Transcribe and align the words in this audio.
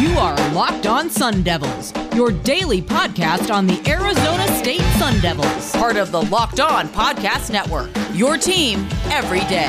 You 0.00 0.16
are 0.16 0.34
Locked 0.52 0.86
On 0.86 1.10
Sun 1.10 1.42
Devils, 1.42 1.92
your 2.14 2.32
daily 2.32 2.80
podcast 2.80 3.54
on 3.54 3.66
the 3.66 3.78
Arizona 3.86 4.48
State 4.56 4.80
Sun 4.98 5.20
Devils, 5.20 5.72
part 5.72 5.98
of 5.98 6.10
the 6.10 6.22
Locked 6.22 6.58
On 6.58 6.88
Podcast 6.88 7.50
Network. 7.52 7.90
Your 8.14 8.38
team 8.38 8.88
every 9.10 9.40
day. 9.40 9.68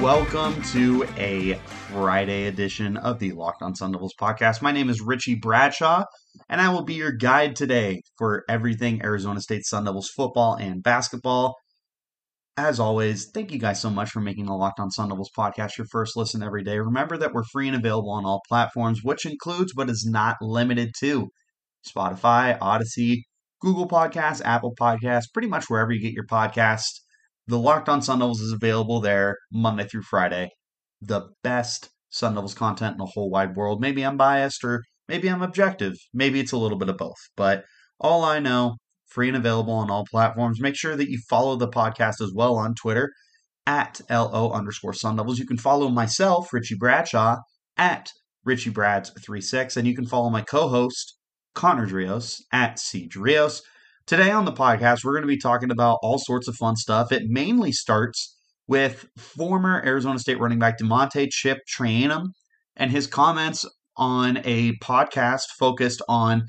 Welcome 0.00 0.62
to 0.72 1.06
a 1.18 1.60
Friday 1.92 2.46
edition 2.46 2.96
of 2.96 3.18
the 3.18 3.32
Locked 3.32 3.60
On 3.60 3.74
Sun 3.74 3.92
Devils 3.92 4.14
podcast. 4.18 4.62
My 4.62 4.72
name 4.72 4.88
is 4.88 5.02
Richie 5.02 5.34
Bradshaw, 5.34 6.04
and 6.48 6.62
I 6.62 6.70
will 6.72 6.84
be 6.84 6.94
your 6.94 7.12
guide 7.12 7.54
today 7.54 8.00
for 8.16 8.44
everything 8.48 9.02
Arizona 9.02 9.42
State 9.42 9.66
Sun 9.66 9.84
Devils 9.84 10.08
football 10.16 10.54
and 10.54 10.82
basketball. 10.82 11.54
As 12.58 12.80
always, 12.80 13.26
thank 13.26 13.52
you 13.52 13.58
guys 13.58 13.82
so 13.82 13.90
much 13.90 14.08
for 14.08 14.20
making 14.20 14.46
the 14.46 14.54
Locked 14.54 14.80
On 14.80 14.90
Sun 14.90 15.10
Devils 15.10 15.30
podcast 15.36 15.76
your 15.76 15.86
first 15.90 16.16
listen 16.16 16.42
every 16.42 16.64
day. 16.64 16.78
Remember 16.78 17.18
that 17.18 17.34
we're 17.34 17.44
free 17.44 17.68
and 17.68 17.76
available 17.76 18.12
on 18.12 18.24
all 18.24 18.40
platforms, 18.48 19.00
which 19.02 19.26
includes 19.26 19.74
but 19.74 19.90
is 19.90 20.06
not 20.10 20.36
limited 20.40 20.94
to 21.00 21.28
Spotify, 21.86 22.58
Audacy, 22.58 23.24
Google 23.60 23.86
Podcasts, 23.86 24.40
Apple 24.42 24.74
Podcasts, 24.74 25.30
pretty 25.34 25.48
much 25.48 25.68
wherever 25.68 25.92
you 25.92 26.00
get 26.00 26.14
your 26.14 26.24
podcast. 26.24 27.00
The 27.46 27.58
Locked 27.58 27.90
On 27.90 28.00
Sun 28.00 28.20
Devils 28.20 28.40
is 28.40 28.52
available 28.52 29.02
there 29.02 29.36
Monday 29.52 29.84
through 29.84 30.02
Friday. 30.02 30.48
The 31.02 31.28
best 31.42 31.90
Sun 32.08 32.36
Devils 32.36 32.54
content 32.54 32.92
in 32.92 32.98
the 32.98 33.10
whole 33.12 33.28
wide 33.28 33.54
world. 33.54 33.82
Maybe 33.82 34.02
I'm 34.02 34.16
biased 34.16 34.64
or 34.64 34.82
maybe 35.08 35.28
I'm 35.28 35.42
objective. 35.42 35.92
Maybe 36.14 36.40
it's 36.40 36.52
a 36.52 36.56
little 36.56 36.78
bit 36.78 36.88
of 36.88 36.96
both. 36.96 37.18
But 37.36 37.64
all 38.00 38.24
I 38.24 38.38
know 38.38 38.76
free 39.06 39.28
and 39.28 39.36
available 39.36 39.74
on 39.74 39.90
all 39.90 40.04
platforms. 40.10 40.60
Make 40.60 40.76
sure 40.76 40.96
that 40.96 41.10
you 41.10 41.18
follow 41.28 41.56
the 41.56 41.68
podcast 41.68 42.20
as 42.20 42.32
well 42.34 42.56
on 42.56 42.74
Twitter 42.74 43.12
at 43.66 44.00
LO 44.10 44.50
underscore 44.52 44.92
Sun 44.92 45.16
Devils. 45.16 45.38
You 45.38 45.46
can 45.46 45.58
follow 45.58 45.88
myself, 45.88 46.52
Richie 46.52 46.76
Bradshaw, 46.76 47.36
at 47.76 48.10
Richie 48.44 48.70
Brads36, 48.70 49.76
and 49.76 49.86
you 49.86 49.94
can 49.94 50.06
follow 50.06 50.30
my 50.30 50.42
co 50.42 50.68
host, 50.68 51.18
Connor 51.54 51.86
Drios, 51.86 52.40
at 52.52 52.78
C 52.78 53.08
Drios. 53.08 53.60
Today 54.06 54.30
on 54.30 54.44
the 54.44 54.52
podcast, 54.52 55.04
we're 55.04 55.14
going 55.14 55.22
to 55.22 55.28
be 55.28 55.38
talking 55.38 55.72
about 55.72 55.98
all 56.02 56.18
sorts 56.18 56.46
of 56.46 56.54
fun 56.54 56.76
stuff. 56.76 57.10
It 57.10 57.24
mainly 57.26 57.72
starts 57.72 58.36
with 58.68 59.06
former 59.16 59.82
Arizona 59.84 60.18
State 60.18 60.38
running 60.38 60.60
back 60.60 60.78
DeaMonte 60.78 61.28
Chip 61.30 61.58
Trayanum 61.68 62.26
and 62.76 62.90
his 62.90 63.06
comments 63.06 63.64
on 63.96 64.38
a 64.44 64.72
podcast 64.82 65.42
focused 65.58 66.02
on 66.08 66.44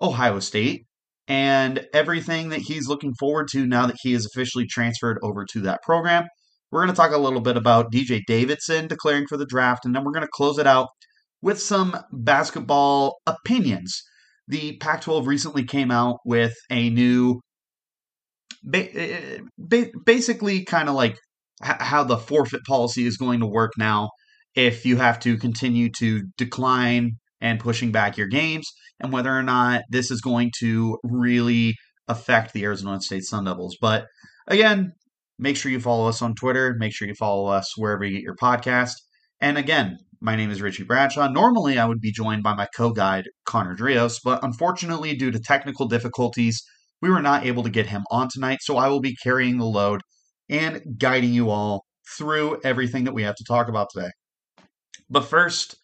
Ohio 0.00 0.38
State 0.38 0.86
and 1.28 1.86
everything 1.92 2.48
that 2.48 2.60
he's 2.60 2.88
looking 2.88 3.14
forward 3.14 3.48
to 3.52 3.66
now 3.66 3.86
that 3.86 3.96
he 4.02 4.12
is 4.12 4.26
officially 4.26 4.66
transferred 4.66 5.18
over 5.22 5.44
to 5.52 5.60
that 5.60 5.82
program. 5.82 6.24
We're 6.70 6.84
going 6.84 6.94
to 6.94 6.96
talk 6.96 7.12
a 7.12 7.18
little 7.18 7.40
bit 7.40 7.56
about 7.56 7.92
DJ 7.92 8.22
Davidson 8.26 8.88
declaring 8.88 9.26
for 9.28 9.36
the 9.36 9.46
draft, 9.46 9.84
and 9.84 9.94
then 9.94 10.04
we're 10.04 10.12
going 10.12 10.26
to 10.26 10.30
close 10.32 10.58
it 10.58 10.66
out 10.66 10.88
with 11.42 11.60
some 11.60 11.96
basketball 12.12 13.18
opinions. 13.26 14.02
The 14.48 14.76
Pac 14.78 15.02
12 15.02 15.26
recently 15.26 15.64
came 15.64 15.90
out 15.90 16.18
with 16.24 16.54
a 16.70 16.90
new, 16.90 17.40
eh, 18.72 19.38
basically, 20.04 20.64
kind 20.64 20.88
of 20.88 20.94
like 20.94 21.16
how 21.62 22.02
the 22.02 22.16
forfeit 22.16 22.62
policy 22.66 23.06
is 23.06 23.16
going 23.16 23.40
to 23.40 23.46
work 23.46 23.72
now 23.78 24.08
if 24.54 24.84
you 24.84 24.96
have 24.96 25.20
to 25.20 25.36
continue 25.36 25.88
to 25.98 26.22
decline 26.36 27.12
and 27.40 27.60
pushing 27.60 27.92
back 27.92 28.16
your 28.16 28.26
games 28.26 28.66
and 29.02 29.12
whether 29.12 29.30
or 29.30 29.42
not 29.42 29.82
this 29.90 30.10
is 30.10 30.20
going 30.20 30.52
to 30.60 30.98
really 31.02 31.74
affect 32.08 32.52
the 32.52 32.64
Arizona 32.64 33.00
State 33.00 33.24
Sun 33.24 33.44
Devils. 33.44 33.76
But 33.80 34.06
again, 34.46 34.92
make 35.38 35.56
sure 35.56 35.72
you 35.72 35.80
follow 35.80 36.08
us 36.08 36.22
on 36.22 36.34
Twitter. 36.34 36.74
Make 36.78 36.94
sure 36.94 37.08
you 37.08 37.14
follow 37.14 37.46
us 37.46 37.76
wherever 37.76 38.04
you 38.04 38.14
get 38.16 38.22
your 38.22 38.36
podcast. 38.36 38.94
And 39.40 39.58
again, 39.58 39.98
my 40.20 40.36
name 40.36 40.50
is 40.50 40.62
Richie 40.62 40.84
Bradshaw. 40.84 41.28
Normally, 41.28 41.78
I 41.78 41.84
would 41.84 42.00
be 42.00 42.12
joined 42.12 42.44
by 42.44 42.54
my 42.54 42.68
co 42.76 42.92
guide, 42.92 43.24
Connor 43.44 43.76
Drios, 43.76 44.20
but 44.22 44.42
unfortunately, 44.44 45.16
due 45.16 45.32
to 45.32 45.40
technical 45.40 45.88
difficulties, 45.88 46.62
we 47.00 47.10
were 47.10 47.22
not 47.22 47.44
able 47.44 47.64
to 47.64 47.70
get 47.70 47.86
him 47.86 48.04
on 48.10 48.28
tonight. 48.32 48.58
So 48.62 48.76
I 48.76 48.86
will 48.86 49.00
be 49.00 49.16
carrying 49.20 49.58
the 49.58 49.64
load 49.64 50.00
and 50.48 50.80
guiding 50.96 51.32
you 51.32 51.50
all 51.50 51.84
through 52.16 52.60
everything 52.62 53.04
that 53.04 53.14
we 53.14 53.24
have 53.24 53.34
to 53.34 53.44
talk 53.44 53.68
about 53.68 53.88
today. 53.92 54.10
But 55.10 55.24
first, 55.24 55.76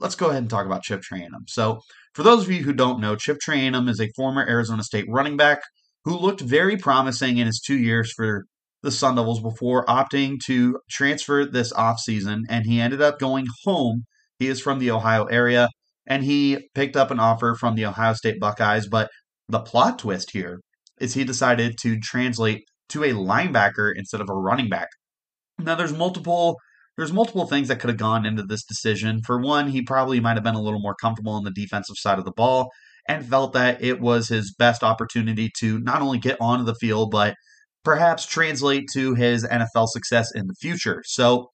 let's 0.00 0.14
go 0.14 0.28
ahead 0.28 0.42
and 0.42 0.50
talk 0.50 0.66
about 0.66 0.82
Chip 0.82 1.02
Trayanum. 1.02 1.48
So, 1.48 1.80
for 2.14 2.22
those 2.22 2.44
of 2.44 2.50
you 2.50 2.62
who 2.62 2.72
don't 2.72 3.00
know, 3.00 3.16
Chip 3.16 3.38
Trayanum 3.44 3.88
is 3.88 4.00
a 4.00 4.10
former 4.14 4.46
Arizona 4.48 4.82
State 4.82 5.06
running 5.08 5.36
back 5.36 5.60
who 6.04 6.16
looked 6.16 6.40
very 6.40 6.76
promising 6.76 7.38
in 7.38 7.46
his 7.46 7.60
two 7.64 7.78
years 7.78 8.12
for 8.12 8.44
the 8.82 8.90
Sun 8.90 9.16
Devils 9.16 9.40
before 9.40 9.86
opting 9.86 10.38
to 10.44 10.78
transfer 10.90 11.44
this 11.46 11.72
offseason, 11.72 12.42
and 12.48 12.66
he 12.66 12.80
ended 12.80 13.00
up 13.00 13.18
going 13.18 13.46
home. 13.64 14.04
He 14.38 14.48
is 14.48 14.60
from 14.60 14.78
the 14.78 14.90
Ohio 14.90 15.24
area, 15.24 15.68
and 16.06 16.22
he 16.22 16.68
picked 16.74 16.96
up 16.96 17.10
an 17.10 17.18
offer 17.18 17.54
from 17.54 17.74
the 17.74 17.86
Ohio 17.86 18.12
State 18.12 18.38
Buckeyes. 18.38 18.86
But 18.86 19.10
the 19.48 19.60
plot 19.60 19.98
twist 19.98 20.32
here 20.32 20.60
is 21.00 21.14
he 21.14 21.24
decided 21.24 21.76
to 21.82 21.98
translate 21.98 22.64
to 22.90 23.04
a 23.04 23.12
linebacker 23.12 23.90
instead 23.96 24.20
of 24.20 24.28
a 24.28 24.34
running 24.34 24.68
back. 24.68 24.88
Now, 25.58 25.74
there's 25.74 25.92
multiple 25.92 26.56
there's 26.96 27.12
multiple 27.12 27.46
things 27.46 27.68
that 27.68 27.80
could 27.80 27.90
have 27.90 27.98
gone 27.98 28.24
into 28.24 28.42
this 28.42 28.64
decision. 28.64 29.20
For 29.26 29.40
one, 29.40 29.68
he 29.68 29.82
probably 29.82 30.20
might 30.20 30.36
have 30.36 30.44
been 30.44 30.54
a 30.54 30.62
little 30.62 30.80
more 30.80 30.94
comfortable 30.94 31.32
on 31.32 31.44
the 31.44 31.50
defensive 31.50 31.96
side 31.98 32.18
of 32.18 32.24
the 32.24 32.32
ball 32.32 32.70
and 33.08 33.26
felt 33.26 33.52
that 33.52 33.82
it 33.82 34.00
was 34.00 34.28
his 34.28 34.54
best 34.58 34.82
opportunity 34.82 35.50
to 35.58 35.78
not 35.80 36.02
only 36.02 36.18
get 36.18 36.38
onto 36.40 36.64
the 36.64 36.74
field, 36.74 37.10
but 37.10 37.34
perhaps 37.84 38.26
translate 38.26 38.84
to 38.94 39.14
his 39.14 39.46
NFL 39.46 39.88
success 39.88 40.30
in 40.34 40.46
the 40.46 40.54
future. 40.60 41.02
So 41.04 41.50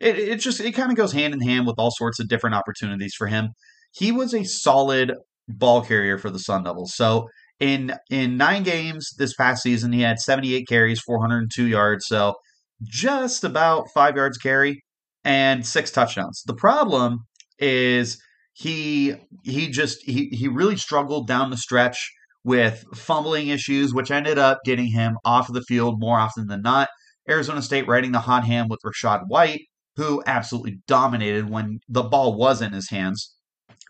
it, 0.00 0.18
it 0.18 0.40
just 0.40 0.60
it 0.60 0.72
kind 0.72 0.90
of 0.90 0.96
goes 0.96 1.12
hand 1.12 1.34
in 1.34 1.40
hand 1.40 1.66
with 1.66 1.76
all 1.78 1.90
sorts 1.90 2.20
of 2.20 2.28
different 2.28 2.54
opportunities 2.54 3.14
for 3.16 3.26
him. 3.26 3.50
He 3.92 4.12
was 4.12 4.34
a 4.34 4.44
solid 4.44 5.14
ball 5.48 5.82
carrier 5.82 6.18
for 6.18 6.30
the 6.30 6.38
Sun 6.38 6.64
Devils. 6.64 6.94
So 6.94 7.28
in 7.58 7.94
in 8.10 8.36
nine 8.36 8.62
games 8.62 9.10
this 9.18 9.34
past 9.34 9.62
season, 9.62 9.92
he 9.92 10.02
had 10.02 10.18
78 10.18 10.66
carries, 10.68 11.00
402 11.00 11.66
yards. 11.66 12.06
So 12.06 12.34
just 12.82 13.44
about 13.44 13.88
five 13.94 14.16
yards 14.16 14.38
carry 14.38 14.82
and 15.24 15.66
six 15.66 15.90
touchdowns. 15.90 16.42
The 16.46 16.54
problem 16.54 17.20
is 17.58 18.18
he 18.52 19.14
he 19.42 19.68
just 19.70 19.98
he 20.04 20.28
he 20.28 20.48
really 20.48 20.76
struggled 20.76 21.26
down 21.26 21.50
the 21.50 21.56
stretch 21.56 22.10
with 22.44 22.84
fumbling 22.94 23.48
issues, 23.48 23.94
which 23.94 24.10
ended 24.10 24.38
up 24.38 24.58
getting 24.64 24.88
him 24.88 25.16
off 25.24 25.48
of 25.48 25.54
the 25.54 25.62
field 25.62 25.96
more 25.98 26.18
often 26.18 26.46
than 26.46 26.62
not. 26.62 26.88
Arizona 27.28 27.62
State 27.62 27.88
riding 27.88 28.12
the 28.12 28.20
hot 28.20 28.44
hand 28.44 28.68
with 28.68 28.80
Rachaad 28.84 29.22
White, 29.28 29.62
who 29.96 30.22
absolutely 30.26 30.80
dominated 30.86 31.48
when 31.48 31.78
the 31.88 32.02
ball 32.02 32.36
was 32.36 32.60
in 32.60 32.72
his 32.72 32.90
hands. 32.90 33.34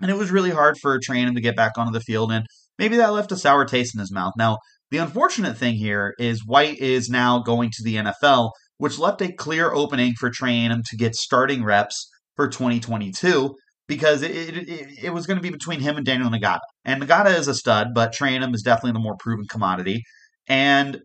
And 0.01 0.11
it 0.11 0.17
was 0.17 0.31
really 0.31 0.51
hard 0.51 0.77
for 0.81 0.99
Trayanum 1.01 1.35
to 1.35 1.41
get 1.41 1.57
back 1.57 1.73
onto 1.77 1.93
the 1.93 2.01
field, 2.01 2.31
and 2.31 2.47
maybe 2.79 2.97
that 2.97 3.13
left 3.13 3.33
a 3.33 3.37
sour 3.37 3.65
taste 3.65 3.95
in 3.95 4.01
his 4.01 4.13
mouth. 4.13 4.33
Now, 4.37 4.59
the 4.91 4.99
unfortunate 4.99 5.57
thing 5.57 5.75
here 5.75 6.15
is 6.19 6.47
White 6.47 6.79
is 6.79 7.09
now 7.09 7.41
going 7.41 7.71
to 7.73 7.83
the 7.83 7.97
NFL, 7.97 8.51
which 8.79 8.99
left 8.99 9.23
a 9.23 9.33
clear 9.33 9.73
opening 9.73 10.15
for 10.19 10.31
Trayanum 10.31 10.83
to 10.87 10.97
get 10.97 11.15
starting 11.15 11.65
reps 11.65 12.09
for 12.37 12.49
2022 12.49 13.55
because 13.87 14.23
it, 14.23 14.31
it, 14.33 14.89
it 15.05 15.11
was 15.11 15.27
going 15.27 15.37
to 15.37 15.43
be 15.43 15.51
between 15.51 15.81
him 15.81 15.97
and 15.97 16.07
Daniyel 16.07 16.39
Ngata. 16.41 16.59
And 16.85 17.03
Ngata 17.03 17.39
is 17.39 17.49
a 17.49 17.55
stud, 17.55 17.89
but 17.95 18.13
Trayanum 18.13 18.55
is 18.55 18.63
definitely 18.63 18.93
the 18.93 19.01
more 19.01 19.17
proven 19.19 19.47
commodity. 19.49 20.03
And 20.47 21.01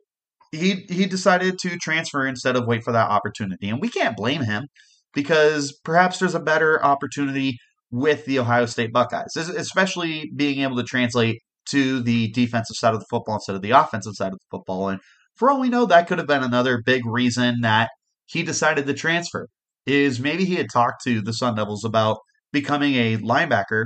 he 0.51 0.85
he 0.89 1.05
decided 1.05 1.59
to 1.59 1.77
transfer 1.77 2.25
instead 2.25 2.55
of 2.55 2.65
wait 2.65 2.83
for 2.83 2.91
that 2.91 3.09
opportunity. 3.09 3.69
And 3.69 3.79
we 3.81 3.89
can't 3.89 4.17
blame 4.17 4.41
him 4.41 4.67
because 5.13 5.77
perhaps 5.83 6.19
there's 6.19 6.35
a 6.35 6.39
better 6.39 6.83
opportunity 6.83 7.57
with 7.91 8.25
the 8.25 8.39
Ohio 8.39 8.65
State 8.65 8.93
Buckeyes, 8.93 9.35
especially 9.35 10.31
being 10.35 10.59
able 10.61 10.75
to 10.77 10.83
translate 10.83 11.39
to 11.69 12.01
the 12.01 12.29
defensive 12.31 12.75
side 12.75 12.93
of 12.93 12.99
the 12.99 13.05
football 13.09 13.35
instead 13.35 13.55
of 13.55 13.61
the 13.61 13.71
offensive 13.71 14.13
side 14.15 14.33
of 14.33 14.39
the 14.39 14.57
football. 14.57 14.89
And 14.89 14.99
for 15.39 15.49
all 15.49 15.59
we 15.59 15.69
know, 15.69 15.85
that 15.85 16.07
could 16.07 16.17
have 16.17 16.27
been 16.27 16.43
another 16.43 16.83
big 16.85 17.05
reason 17.05 17.61
that 17.61 17.89
he 18.25 18.43
decided 18.43 18.85
to 18.85 18.93
transfer. 18.93 19.47
Is 19.85 20.19
maybe 20.19 20.45
he 20.45 20.55
had 20.55 20.67
talked 20.71 21.03
to 21.05 21.21
the 21.21 21.33
Sun 21.33 21.55
Devils 21.55 21.83
about 21.83 22.19
becoming 22.51 22.93
a 22.95 23.17
linebacker, 23.17 23.85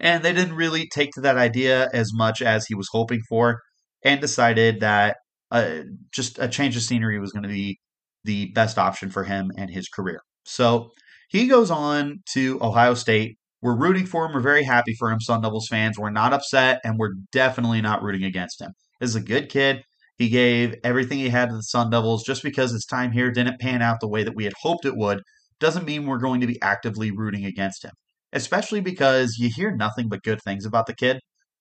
and 0.00 0.24
they 0.24 0.32
didn't 0.32 0.56
really 0.56 0.88
take 0.88 1.10
to 1.12 1.20
that 1.20 1.36
idea 1.36 1.88
as 1.92 2.10
much 2.12 2.42
as 2.42 2.66
he 2.66 2.74
was 2.74 2.88
hoping 2.90 3.20
for, 3.28 3.60
and 4.02 4.20
decided 4.20 4.80
that 4.80 5.18
uh, 5.52 5.82
just 6.12 6.38
a 6.38 6.48
change 6.48 6.76
of 6.76 6.82
scenery 6.82 7.20
was 7.20 7.30
going 7.30 7.44
to 7.44 7.48
be 7.48 7.78
the 8.24 8.50
best 8.52 8.78
option 8.78 9.10
for 9.10 9.24
him 9.24 9.52
and 9.56 9.70
his 9.70 9.88
career. 9.88 10.20
So 10.44 10.90
he 11.28 11.46
goes 11.46 11.70
on 11.70 12.22
to 12.32 12.58
Ohio 12.60 12.94
State. 12.94 13.36
We're 13.60 13.76
rooting 13.76 14.06
for 14.06 14.24
him. 14.24 14.32
We're 14.32 14.40
very 14.40 14.64
happy 14.64 14.94
for 14.98 15.10
him, 15.10 15.20
Sun 15.20 15.42
Devils 15.42 15.68
fans. 15.70 15.98
We're 15.98 16.10
not 16.10 16.32
upset, 16.32 16.80
and 16.84 16.96
we're 16.98 17.12
definitely 17.30 17.80
not 17.80 18.02
rooting 18.02 18.24
against 18.24 18.60
him. 18.60 18.72
This 18.98 19.10
is 19.10 19.16
a 19.16 19.20
good 19.20 19.50
kid. 19.50 19.84
He 20.22 20.28
gave 20.28 20.76
everything 20.84 21.18
he 21.18 21.30
had 21.30 21.48
to 21.48 21.56
the 21.56 21.64
Sun 21.64 21.90
Devils. 21.90 22.22
Just 22.22 22.44
because 22.44 22.70
his 22.70 22.84
time 22.84 23.10
here 23.10 23.32
didn't 23.32 23.58
pan 23.58 23.82
out 23.82 23.98
the 24.00 24.06
way 24.06 24.22
that 24.22 24.36
we 24.36 24.44
had 24.44 24.52
hoped 24.62 24.84
it 24.84 24.96
would, 24.96 25.18
doesn't 25.58 25.84
mean 25.84 26.06
we're 26.06 26.18
going 26.18 26.40
to 26.40 26.46
be 26.46 26.62
actively 26.62 27.10
rooting 27.10 27.44
against 27.44 27.84
him. 27.84 27.90
Especially 28.32 28.80
because 28.80 29.34
you 29.40 29.50
hear 29.52 29.74
nothing 29.74 30.08
but 30.08 30.22
good 30.22 30.38
things 30.44 30.64
about 30.64 30.86
the 30.86 30.94
kid, 30.94 31.18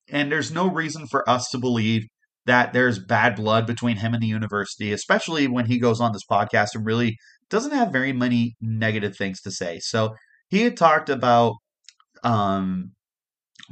and 0.10 0.32
there's 0.32 0.52
no 0.52 0.70
reason 0.70 1.08
for 1.08 1.28
us 1.28 1.50
to 1.50 1.58
believe 1.58 2.04
that 2.46 2.72
there's 2.72 3.00
bad 3.00 3.36
blood 3.36 3.66
between 3.66 3.98
him 3.98 4.14
and 4.14 4.22
the 4.22 4.28
university, 4.28 4.92
especially 4.92 5.48
when 5.48 5.66
he 5.66 5.80
goes 5.80 6.00
on 6.00 6.14
this 6.14 6.26
podcast 6.30 6.76
and 6.76 6.86
really 6.86 7.18
doesn't 7.50 7.74
have 7.74 7.92
very 7.92 8.14
many 8.14 8.54
negative 8.62 9.18
things 9.18 9.42
to 9.42 9.50
say. 9.50 9.80
So 9.80 10.14
he 10.50 10.62
had 10.62 10.78
talked 10.78 11.10
about 11.10 11.56
um, 12.24 12.92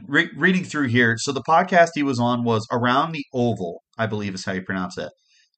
re- 0.07 0.31
reading 0.35 0.63
through 0.63 0.87
here. 0.87 1.15
So 1.19 1.31
the 1.31 1.43
podcast 1.47 1.89
he 1.93 2.03
was 2.03 2.19
on 2.19 2.43
was 2.43 2.67
around 2.71 3.11
the 3.11 3.25
Oval, 3.33 3.81
I 3.99 4.07
believe 4.07 4.33
is 4.33 4.45
how 4.45 4.53
you 4.53 4.63
pronounce 4.63 4.97
it, 4.97 5.11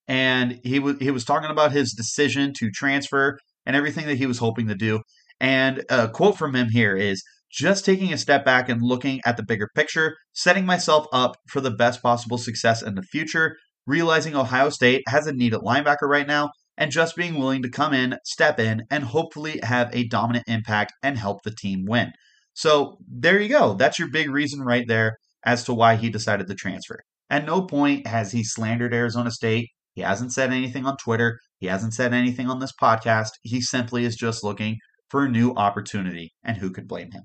and 0.08 0.60
he 0.64 0.80
was 0.80 0.98
he 1.00 1.12
was 1.12 1.24
talking 1.24 1.50
about 1.50 1.72
his 1.72 1.94
decision 1.94 2.52
to 2.58 2.70
transfer 2.72 3.38
and 3.66 3.76
everything 3.76 4.08
that 4.08 4.18
he 4.18 4.26
was 4.26 4.40
hoping 4.40 4.68
to 4.68 4.76
do. 4.76 5.02
And 5.40 5.84
a 5.90 6.10
quote 6.10 6.38
from 6.38 6.56
him 6.56 6.70
here 6.72 6.96
is 6.96 7.24
just 7.52 7.86
taking 7.86 8.14
a 8.14 8.18
step 8.18 8.46
back 8.46 8.70
and 8.70 8.82
looking 8.82 9.22
at 9.26 9.38
the 9.38 9.44
bigger 9.44 9.68
picture, 9.76 10.16
setting 10.34 10.66
myself 10.66 11.06
up 11.12 11.36
for 11.50 11.62
the 11.62 11.72
best 11.72 12.02
possible 12.02 12.38
success 12.38 12.82
in 12.82 12.96
the 12.96 13.04
future, 13.04 13.58
realizing 13.86 14.36
Ohio 14.36 14.70
State 14.70 15.04
has 15.08 15.28
a 15.28 15.34
need 15.34 15.54
at 15.54 15.62
linebacker 15.62 16.08
right 16.08 16.28
now, 16.28 16.50
and 16.78 16.92
just 16.92 17.16
being 17.16 17.38
willing 17.38 17.62
to 17.62 17.70
come 17.70 17.94
in, 17.94 18.18
step 18.24 18.60
in, 18.60 18.84
and 18.90 19.04
hopefully 19.06 19.60
have 19.64 19.90
a 19.94 20.08
dominant 20.08 20.46
impact 20.48 20.94
and 21.04 21.18
help 21.18 21.40
the 21.44 21.52
team 21.52 21.86
win. 21.88 22.12
So 22.54 22.98
there 23.08 23.40
you 23.40 23.50
go. 23.50 23.74
That's 23.74 24.00
your 24.00 24.10
big 24.10 24.30
reason 24.30 24.62
right 24.62 24.88
there 24.88 25.18
as 25.46 25.64
to 25.66 25.74
why 25.74 25.96
he 25.96 26.10
decided 26.10 26.48
to 26.48 26.56
transfer. 26.56 27.00
At 27.32 27.46
no 27.46 27.62
point 27.62 28.06
has 28.06 28.34
he 28.34 28.44
slandered 28.44 28.94
Arizona 28.94 29.32
State. 29.32 29.70
He 29.94 30.02
hasn't 30.02 30.34
said 30.34 30.52
anything 30.52 30.86
on 30.86 30.98
Twitter. 30.98 31.40
He 31.60 31.68
hasn't 31.68 31.94
said 31.94 32.14
anything 32.14 32.50
on 32.50 32.60
this 32.60 32.74
podcast. 32.80 33.30
He 33.42 33.62
simply 33.62 34.04
is 34.04 34.18
just 34.18 34.44
looking 34.44 34.78
for 35.10 35.24
a 35.24 35.30
new 35.30 35.54
opportunity, 35.54 36.34
and 36.44 36.58
who 36.58 36.72
could 36.72 36.90
blame 36.90 37.12
him? 37.12 37.24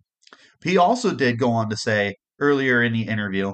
He 0.63 0.79
also 0.79 1.13
did 1.13 1.41
go 1.41 1.51
on 1.51 1.69
to 1.71 1.77
say 1.77 2.15
earlier 2.41 2.83
in 2.83 2.93
the 2.93 3.09
interview 3.09 3.53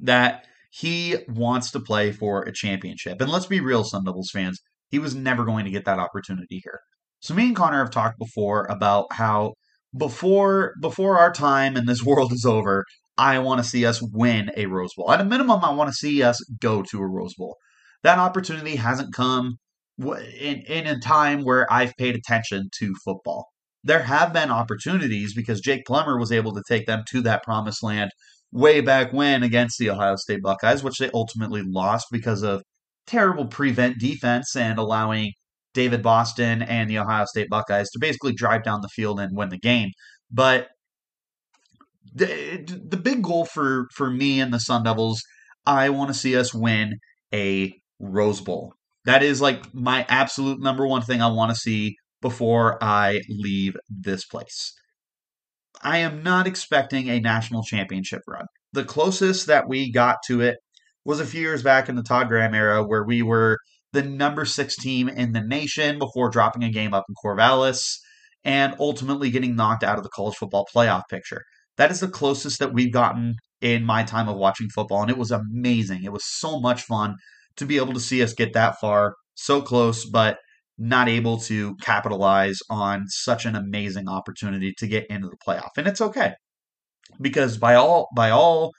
that 0.00 0.44
he 0.70 1.16
wants 1.28 1.70
to 1.70 1.80
play 1.80 2.10
for 2.10 2.42
a 2.42 2.52
championship. 2.52 3.20
And 3.20 3.30
let's 3.30 3.46
be 3.46 3.60
real, 3.60 3.84
Sun 3.84 4.04
Devils 4.04 4.30
fans, 4.32 4.60
he 4.90 4.98
was 4.98 5.14
never 5.14 5.44
going 5.44 5.64
to 5.64 5.70
get 5.70 5.84
that 5.84 6.00
opportunity 6.00 6.60
here. 6.62 6.80
So 7.20 7.34
me 7.34 7.46
and 7.46 7.56
Connor 7.56 7.78
have 7.78 7.92
talked 7.92 8.18
before 8.18 8.66
about 8.66 9.12
how 9.12 9.54
before 9.96 10.74
before 10.80 11.18
our 11.18 11.32
time 11.32 11.76
in 11.76 11.86
this 11.86 12.02
world 12.04 12.32
is 12.32 12.44
over, 12.44 12.84
I 13.18 13.40
want 13.40 13.62
to 13.62 13.68
see 13.68 13.84
us 13.84 14.00
win 14.00 14.50
a 14.56 14.66
Rose 14.66 14.94
Bowl. 14.96 15.10
At 15.10 15.20
a 15.20 15.24
minimum, 15.24 15.64
I 15.64 15.72
want 15.72 15.90
to 15.90 15.94
see 15.94 16.22
us 16.22 16.38
go 16.60 16.82
to 16.82 16.98
a 17.00 17.06
Rose 17.06 17.34
Bowl. 17.36 17.56
That 18.04 18.18
opportunity 18.18 18.76
hasn't 18.76 19.12
come 19.12 19.56
in, 19.98 20.62
in 20.62 20.86
a 20.86 21.00
time 21.00 21.42
where 21.42 21.70
I've 21.70 21.96
paid 21.98 22.14
attention 22.14 22.68
to 22.78 22.94
football. 23.04 23.48
There 23.82 24.02
have 24.02 24.32
been 24.32 24.50
opportunities 24.50 25.34
because 25.34 25.60
Jake 25.60 25.84
Plummer 25.86 26.18
was 26.18 26.32
able 26.32 26.52
to 26.52 26.62
take 26.68 26.86
them 26.86 27.02
to 27.10 27.20
that 27.22 27.42
promised 27.42 27.82
land 27.82 28.10
way 28.52 28.80
back 28.80 29.12
when 29.12 29.42
against 29.42 29.78
the 29.78 29.90
Ohio 29.90 30.16
State 30.16 30.42
Buckeyes, 30.42 30.82
which 30.82 30.98
they 30.98 31.10
ultimately 31.12 31.62
lost 31.64 32.06
because 32.10 32.42
of 32.42 32.62
terrible 33.06 33.46
prevent 33.46 33.98
defense 33.98 34.54
and 34.54 34.78
allowing 34.78 35.32
David 35.74 36.02
Boston 36.02 36.62
and 36.62 36.88
the 36.88 36.98
Ohio 36.98 37.24
State 37.26 37.48
Buckeyes 37.50 37.90
to 37.90 37.98
basically 37.98 38.32
drive 38.32 38.64
down 38.64 38.80
the 38.80 38.88
field 38.88 39.20
and 39.20 39.36
win 39.36 39.48
the 39.48 39.58
game. 39.58 39.90
But 40.30 40.68
the, 42.18 42.80
the 42.88 42.96
big 42.96 43.22
goal 43.22 43.44
for, 43.44 43.86
for 43.94 44.10
me 44.10 44.40
and 44.40 44.52
the 44.52 44.60
Sun 44.60 44.84
Devils, 44.84 45.22
I 45.66 45.90
want 45.90 46.08
to 46.08 46.18
see 46.18 46.36
us 46.36 46.54
win 46.54 46.98
a 47.32 47.72
Rose 48.00 48.40
Bowl. 48.40 48.74
That 49.04 49.22
is 49.22 49.40
like 49.40 49.74
my 49.74 50.04
absolute 50.08 50.60
number 50.60 50.86
one 50.86 51.02
thing 51.02 51.22
I 51.22 51.30
want 51.30 51.50
to 51.50 51.56
see 51.56 51.96
before 52.20 52.82
I 52.82 53.20
leave 53.28 53.76
this 53.88 54.24
place. 54.24 54.74
I 55.82 55.98
am 55.98 56.22
not 56.22 56.46
expecting 56.46 57.08
a 57.08 57.20
national 57.20 57.62
championship 57.62 58.22
run. 58.26 58.46
The 58.72 58.84
closest 58.84 59.46
that 59.46 59.68
we 59.68 59.92
got 59.92 60.16
to 60.26 60.40
it 60.40 60.56
was 61.04 61.20
a 61.20 61.26
few 61.26 61.40
years 61.40 61.62
back 61.62 61.88
in 61.88 61.94
the 61.94 62.02
Todd 62.02 62.28
Graham 62.28 62.54
era 62.54 62.84
where 62.84 63.04
we 63.04 63.22
were 63.22 63.58
the 63.92 64.02
number 64.02 64.44
six 64.44 64.76
team 64.76 65.08
in 65.08 65.32
the 65.32 65.40
nation 65.40 65.98
before 65.98 66.28
dropping 66.28 66.64
a 66.64 66.70
game 66.70 66.92
up 66.92 67.04
in 67.08 67.14
Corvallis 67.24 67.98
and 68.44 68.74
ultimately 68.78 69.30
getting 69.30 69.56
knocked 69.56 69.84
out 69.84 69.96
of 69.96 70.04
the 70.04 70.10
college 70.10 70.36
football 70.36 70.66
playoff 70.74 71.02
picture. 71.08 71.44
That 71.78 71.90
is 71.90 72.00
the 72.00 72.08
closest 72.08 72.58
that 72.58 72.74
we've 72.74 72.92
gotten 72.92 73.36
in 73.60 73.84
my 73.84 74.02
time 74.02 74.28
of 74.28 74.36
watching 74.36 74.68
football, 74.68 75.02
and 75.02 75.10
it 75.10 75.18
was 75.18 75.30
amazing. 75.30 76.04
It 76.04 76.12
was 76.12 76.24
so 76.26 76.60
much 76.60 76.82
fun 76.82 77.16
to 77.56 77.64
be 77.64 77.76
able 77.76 77.94
to 77.94 78.00
see 78.00 78.22
us 78.22 78.34
get 78.34 78.52
that 78.52 78.78
far, 78.80 79.14
so 79.34 79.62
close, 79.62 80.04
but 80.04 80.38
not 80.76 81.08
able 81.08 81.38
to 81.38 81.74
capitalize 81.76 82.58
on 82.70 83.04
such 83.08 83.46
an 83.46 83.56
amazing 83.56 84.08
opportunity 84.08 84.72
to 84.78 84.86
get 84.86 85.06
into 85.10 85.28
the 85.28 85.36
playoff. 85.46 85.70
And 85.76 85.88
it's 85.88 86.00
okay. 86.00 86.34
Because 87.20 87.58
by 87.58 87.74
all 87.74 88.08
by 88.14 88.30
all 88.30 88.72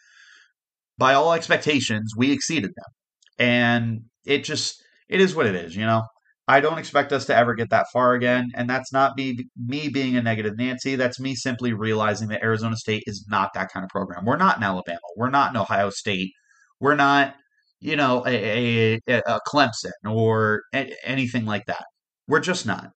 by 0.98 1.14
all 1.14 1.34
expectations, 1.34 2.14
we 2.16 2.32
exceeded 2.32 2.72
them. 2.76 2.94
And 3.38 4.02
it 4.26 4.44
just 4.44 4.82
it 5.10 5.20
is 5.20 5.36
what 5.36 5.46
it 5.46 5.56
is, 5.56 5.76
you 5.76 5.86
know. 5.86 6.04
I 6.50 6.62
don't 6.62 6.80
expect 6.80 7.14
us 7.14 7.26
to 7.26 7.36
ever 7.36 7.54
get 7.54 7.70
that 7.70 7.86
far 7.94 8.16
again, 8.16 8.50
and 8.56 8.68
that's 8.68 8.92
not 8.92 9.16
me 9.16 9.38
me 9.56 9.88
being 9.88 10.16
a 10.16 10.22
negative 10.24 10.58
Nancy. 10.58 10.96
That's 10.96 11.20
me 11.20 11.36
simply 11.36 11.74
realizing 11.74 12.28
that 12.30 12.42
Arizona 12.42 12.76
State 12.76 13.04
is 13.06 13.28
not 13.30 13.54
that 13.54 13.70
kind 13.72 13.84
of 13.84 13.90
program. 13.90 14.26
We're 14.26 14.36
not 14.36 14.58
in 14.58 14.64
Alabama. 14.64 15.00
We're 15.16 15.30
not 15.30 15.52
in 15.52 15.58
Ohio 15.58 15.92
State. 15.92 16.32
We're 16.80 16.96
not, 16.96 17.36
you 17.80 17.96
know, 17.96 18.24
a, 18.26 19.00
a, 19.08 19.22
a 19.28 19.40
Clemson 19.48 19.92
or 20.04 20.64
a, 20.74 20.92
anything 21.04 21.46
like 21.46 21.68
that. 21.68 21.86
We're 22.28 22.40
just 22.40 22.66
not. 22.66 22.90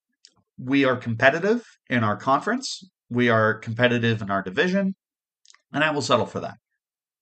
We 0.57 0.83
are 0.85 0.97
competitive 0.97 1.61
in 1.91 2.03
our 2.03 2.17
conference. 2.17 2.81
We 3.11 3.29
are 3.29 3.53
competitive 3.53 4.23
in 4.23 4.31
our 4.31 4.41
division, 4.41 4.95
and 5.71 5.83
I 5.83 5.91
will 5.91 6.01
settle 6.01 6.25
for 6.25 6.39
that. 6.39 6.55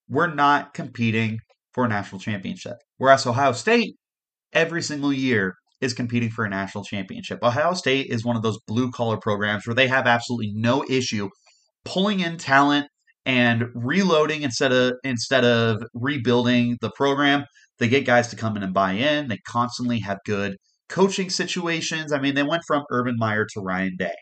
We're 0.07 0.33
not 0.33 0.73
competing 0.73 1.39
for 1.73 1.83
a 1.83 1.89
national 1.89 2.21
championship. 2.21 2.77
Whereas 2.99 3.27
Ohio 3.27 3.51
State 3.51 3.97
every 4.53 4.81
single 4.81 5.11
year 5.11 5.55
is 5.81 5.93
competing 5.93 6.29
for 6.29 6.45
a 6.45 6.49
national 6.49 6.83
championship. 6.83 7.39
Ohio 7.43 7.73
State 7.73 8.07
is 8.07 8.23
one 8.23 8.35
of 8.35 8.43
those 8.43 8.59
blue 8.67 8.91
collar 8.91 9.17
programs 9.17 9.65
where 9.65 9.75
they 9.75 9.87
have 9.87 10.07
absolutely 10.07 10.51
no 10.53 10.85
issue 10.89 11.29
pulling 11.83 12.19
in 12.19 12.37
talent 12.37 12.87
and 13.25 13.65
reloading 13.73 14.43
instead 14.43 14.71
of 14.71 14.93
instead 15.03 15.43
of 15.43 15.83
rebuilding 15.93 16.77
the 16.81 16.91
program. 16.91 17.45
They 17.79 17.87
get 17.87 18.05
guys 18.05 18.27
to 18.29 18.35
come 18.35 18.55
in 18.55 18.63
and 18.63 18.73
buy 18.73 18.93
in. 18.93 19.27
They 19.27 19.39
constantly 19.47 19.99
have 19.99 20.19
good 20.25 20.57
coaching 20.87 21.29
situations. 21.29 22.11
I 22.13 22.19
mean, 22.19 22.35
they 22.35 22.43
went 22.43 22.63
from 22.67 22.83
Urban 22.91 23.15
Meyer 23.17 23.47
to 23.53 23.61
Ryan 23.61 23.95
Day. 23.97 24.13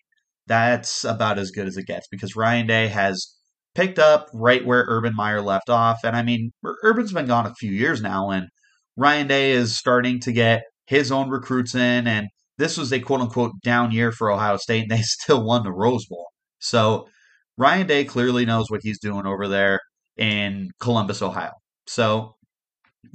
That's 0.47 1.03
about 1.03 1.37
as 1.37 1.51
good 1.51 1.67
as 1.67 1.75
it 1.75 1.85
gets 1.85 2.07
because 2.09 2.35
Ryan 2.35 2.67
Day 2.67 2.87
has 2.87 3.35
picked 3.75 3.99
up 3.99 4.27
right 4.33 4.65
where 4.65 4.85
Urban 4.87 5.13
Meyer 5.15 5.41
left 5.41 5.69
off. 5.69 5.99
And 6.03 6.15
I 6.15 6.23
mean, 6.23 6.51
Urban's 6.83 7.11
been 7.11 7.27
gone 7.27 7.45
a 7.45 7.53
few 7.55 7.71
years 7.71 8.01
now, 8.01 8.29
and 8.29 8.47
Ryan 8.95 9.27
Day 9.27 9.51
is 9.51 9.77
starting 9.77 10.19
to 10.21 10.31
get 10.31 10.63
his 10.89 11.11
own 11.11 11.29
recruits 11.29 11.75
in, 11.75 12.07
and 12.07 12.27
this 12.57 12.75
was 12.75 12.91
a 12.91 12.99
quote 12.99 13.21
unquote 13.21 13.51
down 13.63 13.91
year 13.91 14.11
for 14.11 14.31
Ohio 14.31 14.57
State, 14.57 14.81
and 14.81 14.91
they 14.91 15.01
still 15.03 15.43
won 15.43 15.63
the 15.63 15.71
Rose 15.71 16.05
Bowl. 16.07 16.27
So 16.57 17.07
Ryan 17.57 17.87
Day 17.87 18.03
clearly 18.05 18.45
knows 18.45 18.69
what 18.69 18.81
he's 18.83 18.99
doing 18.99 19.25
over 19.25 19.47
there 19.47 19.79
in 20.17 20.71
Columbus, 20.81 21.21
Ohio. 21.21 21.51
So 21.87 22.33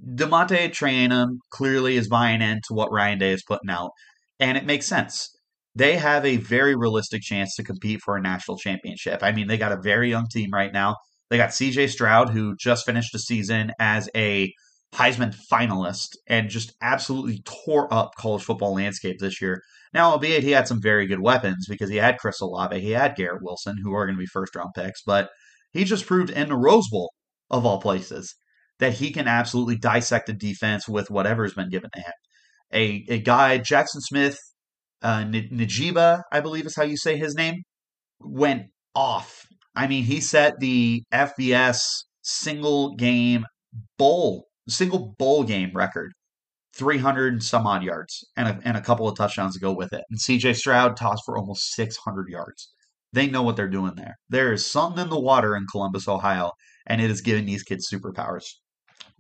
DeaMonte 0.01 0.71
Trayanum 0.71 1.39
clearly 1.51 1.97
is 1.97 2.09
buying 2.09 2.41
into 2.41 2.69
what 2.71 2.93
Ryan 2.93 3.19
Day 3.19 3.33
is 3.33 3.43
putting 3.43 3.71
out, 3.71 3.91
and 4.39 4.57
it 4.57 4.65
makes 4.65 4.87
sense. 4.87 5.29
They 5.75 5.97
have 5.97 6.25
a 6.25 6.37
very 6.37 6.77
realistic 6.77 7.23
chance 7.23 7.57
to 7.57 7.65
compete 7.65 8.01
for 8.05 8.17
a 8.17 8.23
national 8.23 8.57
championship. 8.59 9.25
I 9.25 9.33
mean, 9.33 9.49
they 9.49 9.59
got 9.59 9.73
a 9.73 9.83
very 9.83 10.09
young 10.09 10.29
team 10.29 10.51
right 10.53 10.73
now. 10.73 10.95
They 11.29 11.37
got 11.37 11.51
CJ 11.51 11.91
Stroud, 11.91 12.31
who 12.31 12.55
just 12.57 12.87
finished 12.87 13.13
the 13.13 13.19
season 13.19 13.73
as 13.81 14.09
a 14.15 14.53
Heisman 14.95 15.35
finalist 15.51 16.11
and 16.29 16.49
just 16.49 16.73
absolutely 16.81 17.43
tore 17.45 17.93
up 17.93 18.15
college 18.17 18.45
football 18.45 18.75
landscape 18.75 19.19
this 19.19 19.41
year. 19.43 19.61
Now, 19.93 20.11
albeit 20.11 20.45
he 20.45 20.53
had 20.53 20.69
some 20.69 20.81
very 20.81 21.07
good 21.07 21.21
weapons 21.21 21.67
because 21.69 21.91
he 21.91 21.97
had 21.97 22.19
Chris 22.19 22.41
Olave, 22.41 22.81
he 22.81 22.93
had 22.93 23.17
Garrett 23.17 23.43
Wilson, 23.43 23.77
who 23.83 23.93
are 23.95 24.07
going 24.07 24.17
to 24.17 24.21
be 24.21 24.27
first 24.27 24.55
round 24.55 24.71
picks, 24.75 25.03
but 25.03 25.31
he 25.73 25.85
just 25.85 26.07
proved 26.07 26.31
in 26.31 26.49
the 26.49 26.57
Rose 26.57 26.89
Bowl, 26.91 27.13
of 27.51 27.67
all 27.67 27.81
places, 27.81 28.35
that 28.79 28.95
he 28.95 29.11
can 29.11 29.29
absolutely 29.29 29.77
dissect 29.77 30.29
a 30.29 30.33
defense 30.33 30.89
with 30.89 31.11
whatever's 31.11 31.55
been 31.55 31.71
given 31.71 31.91
to 31.95 32.01
him. 32.01 32.13
A, 32.73 33.05
a 33.09 33.19
guy, 33.19 33.59
Jaxon 33.59 34.01
Smith, 34.01 34.39
uh, 35.03 35.25
Njigba, 35.25 36.23
I 36.33 36.41
believe 36.41 36.67
is 36.67 36.77
how 36.77 36.85
you 36.85 36.97
say 36.97 37.17
his 37.17 37.35
name, 37.35 37.63
went 38.21 38.67
off. 38.95 39.47
I 39.75 39.87
mean, 39.87 40.05
he 40.05 40.21
set 40.21 40.55
the 40.61 41.03
FBS 41.13 41.83
single 42.23 42.95
game 42.95 43.45
bowl 43.99 44.47
single 44.69 45.15
bowl 45.19 45.45
game 45.45 45.71
record, 45.75 46.13
300 46.77 47.43
some 47.43 47.67
odd 47.67 47.83
yards 47.83 48.25
and 48.37 48.49
a, 48.49 48.61
and 48.65 48.77
a 48.77 48.81
couple 48.81 49.09
of 49.09 49.17
touchdowns 49.17 49.55
to 49.55 49.61
go 49.61 49.73
with 49.73 49.93
it. 49.93 50.05
And 50.11 50.19
CJ 50.19 50.57
Stroud 50.57 50.97
tossed 50.97 51.23
for 51.25 51.39
almost 51.39 51.75
600 51.75 52.29
yards. 52.29 52.73
They 53.13 53.29
know 53.29 53.43
what 53.43 53.57
they're 53.57 53.69
doing 53.69 53.95
there. 53.95 54.17
There 54.29 54.53
is 54.53 54.69
something 54.69 55.05
in 55.05 55.11
the 55.11 55.21
water 55.21 55.57
in 55.57 55.67
Columbus, 55.71 56.09
Ohio, 56.09 56.53
and 56.87 57.01
it 57.01 57.11
is 57.11 57.21
giving 57.21 57.47
these 57.47 57.63
kids 57.63 57.89
superpowers. 57.89 58.45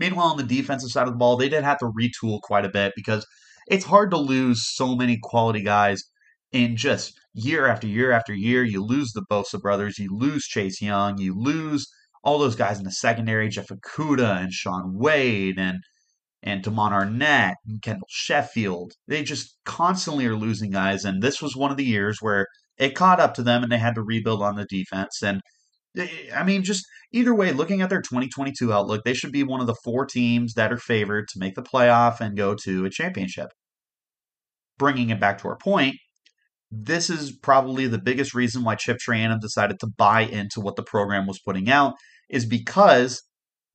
Meanwhile, 0.00 0.26
on 0.26 0.36
the 0.36 0.42
defensive 0.42 0.90
side 0.90 1.06
of 1.06 1.12
the 1.12 1.18
ball, 1.18 1.36
they 1.36 1.48
did 1.48 1.62
have 1.62 1.78
to 1.78 1.92
retool 1.92 2.40
quite 2.40 2.64
a 2.64 2.70
bit 2.70 2.92
because 2.96 3.24
it's 3.68 3.84
hard 3.84 4.10
to 4.10 4.16
lose 4.16 4.66
so 4.66 4.96
many 4.96 5.18
quality 5.22 5.62
guys 5.62 6.02
in 6.50 6.76
just 6.76 7.18
year 7.34 7.66
after 7.66 7.86
year 7.86 8.10
after 8.10 8.34
year. 8.34 8.64
You 8.64 8.84
lose 8.84 9.12
the 9.12 9.24
Bosa 9.30 9.60
brothers, 9.60 9.98
you 9.98 10.08
lose 10.10 10.44
Chase 10.44 10.82
Young, 10.82 11.18
you 11.18 11.38
lose 11.38 11.86
all 12.24 12.38
those 12.38 12.56
guys 12.56 12.78
in 12.78 12.84
the 12.84 12.90
secondary, 12.90 13.48
Jeff 13.48 13.68
Okudah 13.68 14.42
and 14.42 14.52
Shaun 14.52 14.94
Wade 14.98 15.58
and 15.58 15.78
and 16.42 16.62
Damon 16.62 16.92
Arnette 16.92 17.54
and 17.66 17.80
Kendall 17.80 18.08
Sheffield. 18.10 18.92
They 19.08 19.22
just 19.22 19.56
constantly 19.64 20.26
are 20.26 20.36
losing 20.36 20.70
guys, 20.70 21.04
and 21.04 21.22
this 21.22 21.40
was 21.40 21.56
one 21.56 21.70
of 21.70 21.76
the 21.76 21.84
years 21.84 22.18
where 22.20 22.46
it 22.76 22.94
caught 22.94 23.20
up 23.20 23.34
to 23.34 23.42
them 23.42 23.62
and 23.62 23.70
they 23.70 23.78
had 23.78 23.94
to 23.94 24.02
rebuild 24.02 24.42
on 24.42 24.56
the 24.56 24.66
defense. 24.66 25.22
And 25.22 25.40
eh, 25.96 26.08
I 26.34 26.42
mean, 26.42 26.62
just 26.62 26.84
either 27.12 27.34
way, 27.34 27.52
looking 27.52 27.82
at 27.82 27.88
their 27.88 28.02
2022 28.02 28.72
outlook, 28.72 29.04
they 29.04 29.14
should 29.14 29.32
be 29.32 29.42
one 29.42 29.60
of 29.60 29.66
the 29.66 29.76
four 29.84 30.04
teams 30.04 30.54
that 30.54 30.72
are 30.72 30.78
favored 30.78 31.28
to 31.28 31.38
make 31.38 31.54
the 31.54 31.62
playoff 31.62 32.20
and 32.20 32.36
go 32.36 32.54
to 32.64 32.84
a 32.84 32.90
championship. 32.90 33.48
Bringing 34.76 35.10
it 35.10 35.20
back 35.20 35.38
to 35.38 35.48
our 35.48 35.56
point, 35.56 35.96
this 36.70 37.08
is 37.08 37.32
probably 37.32 37.86
the 37.86 37.98
biggest 37.98 38.34
reason 38.34 38.64
why 38.64 38.74
Chip 38.74 38.98
Trayanum 38.98 39.40
decided 39.40 39.78
to 39.80 39.86
buy 39.86 40.22
into 40.22 40.60
what 40.60 40.76
the 40.76 40.82
program 40.82 41.26
was 41.26 41.38
putting 41.38 41.70
out 41.70 41.94
is 42.34 42.44
because 42.44 43.22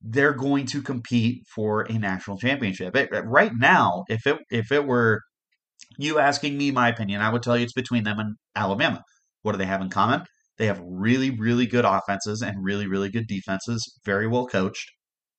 they're 0.02 0.34
going 0.34 0.66
to 0.66 0.82
compete 0.82 1.42
for 1.54 1.82
a 1.82 1.94
national 1.94 2.38
championship. 2.38 2.94
It, 2.94 3.12
uh, 3.12 3.22
right 3.24 3.52
now, 3.58 4.04
if 4.08 4.26
it 4.26 4.38
if 4.50 4.70
it 4.70 4.86
were 4.86 5.22
you 5.98 6.18
asking 6.18 6.58
me 6.58 6.70
my 6.70 6.90
opinion, 6.90 7.22
I 7.22 7.30
would 7.32 7.42
tell 7.42 7.56
you 7.56 7.64
it's 7.64 7.72
between 7.72 8.04
them 8.04 8.18
and 8.18 8.36
Alabama. 8.54 9.02
What 9.42 9.52
do 9.52 9.58
they 9.58 9.64
have 9.64 9.80
in 9.80 9.88
common? 9.88 10.24
They 10.58 10.66
have 10.66 10.80
really, 10.84 11.30
really 11.30 11.66
good 11.66 11.86
offenses 11.86 12.42
and 12.42 12.62
really, 12.62 12.86
really 12.86 13.08
good 13.08 13.26
defenses, 13.26 13.98
very 14.04 14.28
well 14.28 14.46
coached, 14.46 14.90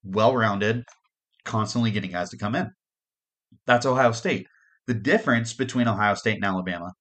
well 0.04 0.36
rounded, 0.36 0.84
constantly 1.46 1.92
getting 1.92 2.12
guys 2.12 2.32
to 2.32 2.38
come 2.38 2.56
in. 2.56 2.72
That's 3.68 3.86
Ohio 3.86 4.14
State. 4.14 4.48
The 4.88 4.96
difference 4.96 5.54
between 5.54 5.88
Ohio 5.88 6.16
State 6.16 6.38
and 6.38 6.46
Alabama 6.46 6.92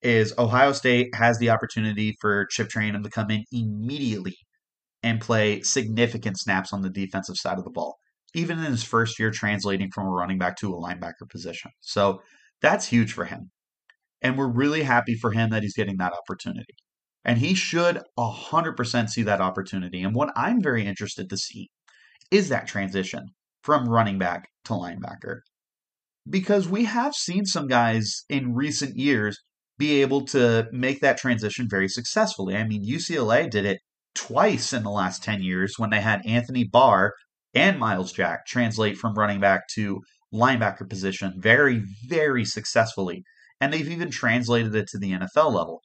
is 0.00 0.32
Ohio 0.38 0.70
State 0.72 1.12
has 1.16 1.38
the 1.38 1.50
opportunity 1.50 2.16
for 2.20 2.46
Chip 2.46 2.68
Trayanum 2.68 3.02
to 3.02 3.10
come 3.10 3.30
in 3.32 3.44
immediately 3.50 4.36
and 5.06 5.20
play 5.20 5.60
significant 5.60 6.36
snaps 6.36 6.72
on 6.72 6.82
the 6.82 6.90
defensive 6.90 7.36
side 7.36 7.58
of 7.58 7.64
the 7.64 7.70
ball, 7.70 7.96
even 8.34 8.58
in 8.58 8.64
his 8.64 8.82
first 8.82 9.20
year 9.20 9.30
translating 9.30 9.88
from 9.94 10.08
a 10.08 10.10
running 10.10 10.36
back 10.36 10.56
to 10.56 10.74
a 10.74 10.76
linebacker 10.76 11.30
position. 11.30 11.70
So 11.80 12.18
that's 12.60 12.88
huge 12.88 13.12
for 13.12 13.24
him. 13.24 13.52
And 14.20 14.36
we're 14.36 14.50
really 14.50 14.82
happy 14.82 15.14
for 15.14 15.30
him 15.30 15.50
that 15.50 15.62
he's 15.62 15.76
getting 15.76 15.98
that 15.98 16.12
opportunity. 16.12 16.74
And 17.24 17.38
he 17.38 17.54
should 17.54 18.02
100% 18.18 19.08
see 19.08 19.22
that 19.22 19.40
opportunity. 19.40 20.02
And 20.02 20.12
what 20.12 20.32
I'm 20.34 20.60
very 20.60 20.84
interested 20.84 21.30
to 21.30 21.36
see 21.36 21.68
is 22.32 22.48
that 22.48 22.66
transition 22.66 23.26
from 23.62 23.88
running 23.88 24.18
back 24.18 24.48
to 24.64 24.72
linebacker. 24.72 25.42
Because 26.28 26.68
we 26.68 26.82
have 26.86 27.14
seen 27.14 27.44
some 27.44 27.68
guys 27.68 28.24
in 28.28 28.54
recent 28.54 28.96
years 28.96 29.38
be 29.78 30.02
able 30.02 30.24
to 30.26 30.66
make 30.72 31.00
that 31.00 31.18
transition 31.18 31.68
very 31.70 31.86
successfully. 31.86 32.56
I 32.56 32.64
mean, 32.66 32.84
UCLA 32.84 33.48
did 33.48 33.64
it 33.64 33.78
twice 34.16 34.72
in 34.72 34.82
the 34.82 34.90
last 34.90 35.22
10 35.22 35.42
years 35.42 35.74
when 35.76 35.90
they 35.90 36.00
had 36.00 36.26
Anthony 36.26 36.64
Barr 36.64 37.12
and 37.54 37.78
Myles 37.78 38.12
Jack 38.12 38.46
translate 38.46 38.96
from 38.96 39.14
running 39.14 39.40
back 39.40 39.68
to 39.74 40.00
linebacker 40.34 40.88
position 40.88 41.34
very, 41.38 41.82
very 42.08 42.44
successfully. 42.44 43.22
And 43.60 43.72
they've 43.72 43.88
even 43.88 44.10
translated 44.10 44.74
it 44.74 44.88
to 44.88 44.98
the 44.98 45.12
NFL 45.12 45.52
level. 45.52 45.80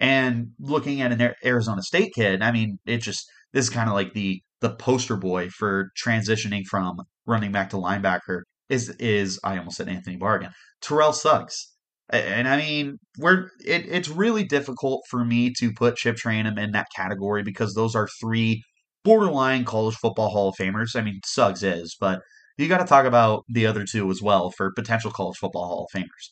And 0.00 0.48
looking 0.58 1.00
at 1.00 1.12
an 1.12 1.34
Arizona 1.44 1.82
State 1.82 2.12
kid, 2.14 2.42
I 2.42 2.50
mean, 2.50 2.78
it 2.86 2.98
just 2.98 3.24
this 3.52 3.66
is 3.66 3.70
kind 3.70 3.88
of 3.88 3.94
like 3.94 4.14
the 4.14 4.42
the 4.60 4.74
poster 4.74 5.16
boy 5.16 5.48
for 5.50 5.90
transitioning 6.02 6.64
from 6.64 6.96
running 7.26 7.52
back 7.52 7.70
to 7.70 7.76
linebacker 7.76 8.42
is 8.68 8.88
is 8.98 9.38
I 9.44 9.58
almost 9.58 9.76
said 9.76 9.88
Anthony 9.88 10.16
Barr 10.16 10.36
again. 10.36 10.52
Terrell 10.80 11.12
Suggs. 11.12 11.71
And 12.12 12.46
I 12.46 12.58
mean, 12.58 12.98
we're 13.18 13.48
it, 13.64 13.86
it's 13.88 14.08
really 14.08 14.44
difficult 14.44 15.02
for 15.08 15.24
me 15.24 15.52
to 15.58 15.72
put 15.72 15.96
Chip 15.96 16.16
Trayanum 16.16 16.58
in 16.58 16.72
that 16.72 16.88
category 16.94 17.42
because 17.42 17.74
those 17.74 17.94
are 17.94 18.06
three 18.20 18.62
borderline 19.02 19.64
college 19.64 19.96
football 19.96 20.28
Hall 20.28 20.50
of 20.50 20.56
Famers. 20.56 20.94
I 20.94 21.00
mean, 21.00 21.20
Suggs 21.24 21.62
is, 21.62 21.96
but 21.98 22.20
you 22.58 22.68
got 22.68 22.78
to 22.78 22.84
talk 22.84 23.06
about 23.06 23.44
the 23.48 23.66
other 23.66 23.84
two 23.84 24.10
as 24.10 24.20
well 24.22 24.50
for 24.50 24.72
potential 24.74 25.10
college 25.10 25.38
football 25.38 25.66
Hall 25.66 25.88
of 25.92 25.98
Famers. 25.98 26.28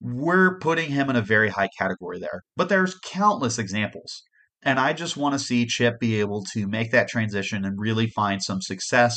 We're 0.00 0.58
putting 0.58 0.90
him 0.90 1.08
in 1.08 1.16
a 1.16 1.22
very 1.22 1.48
high 1.48 1.70
category 1.78 2.18
there, 2.18 2.42
but 2.56 2.68
there's 2.68 2.98
countless 2.98 3.58
examples. 3.58 4.22
And 4.62 4.80
I 4.80 4.94
just 4.94 5.16
want 5.16 5.34
to 5.34 5.38
see 5.38 5.66
Chip 5.66 6.00
be 6.00 6.18
able 6.20 6.42
to 6.54 6.66
make 6.66 6.90
that 6.90 7.08
transition 7.08 7.64
and 7.64 7.78
really 7.78 8.08
find 8.08 8.42
some 8.42 8.60
success 8.60 9.16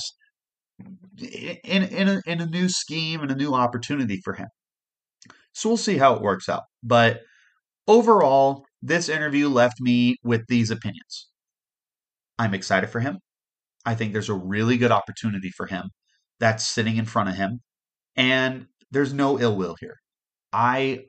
in, 1.18 1.84
in, 1.84 2.08
a, 2.10 2.22
in 2.28 2.42
a 2.42 2.46
new 2.46 2.70
scheme 2.70 3.22
and 3.22 3.32
a 3.32 3.36
new 3.36 3.54
opportunity 3.54 4.22
for 4.24 4.34
him. 4.34 4.48
So 5.58 5.70
we'll 5.70 5.78
see 5.78 5.98
how 5.98 6.14
it 6.14 6.22
works 6.22 6.50
out. 6.50 6.66
But 6.84 7.22
overall, 7.88 8.64
this 8.84 9.10
interview 9.10 9.50
left 9.50 9.82
me 9.82 10.16
with 10.24 10.42
these 10.48 10.70
opinions. 10.70 11.30
I'm 12.38 12.54
excited 12.54 12.92
for 12.92 13.00
him. 13.00 13.18
I 13.84 13.96
think 13.96 14.14
there's 14.14 14.30
a 14.30 14.36
really 14.36 14.78
good 14.78 14.92
opportunity 14.92 15.50
for 15.50 15.66
him 15.66 15.90
that's 16.40 16.68
sitting 16.68 16.98
in 16.98 17.06
front 17.06 17.30
of 17.30 17.36
him. 17.36 17.62
And 18.16 18.68
there's 18.92 19.14
no 19.14 19.40
ill 19.40 19.58
will 19.58 19.76
here. 19.80 19.96
I 20.54 21.06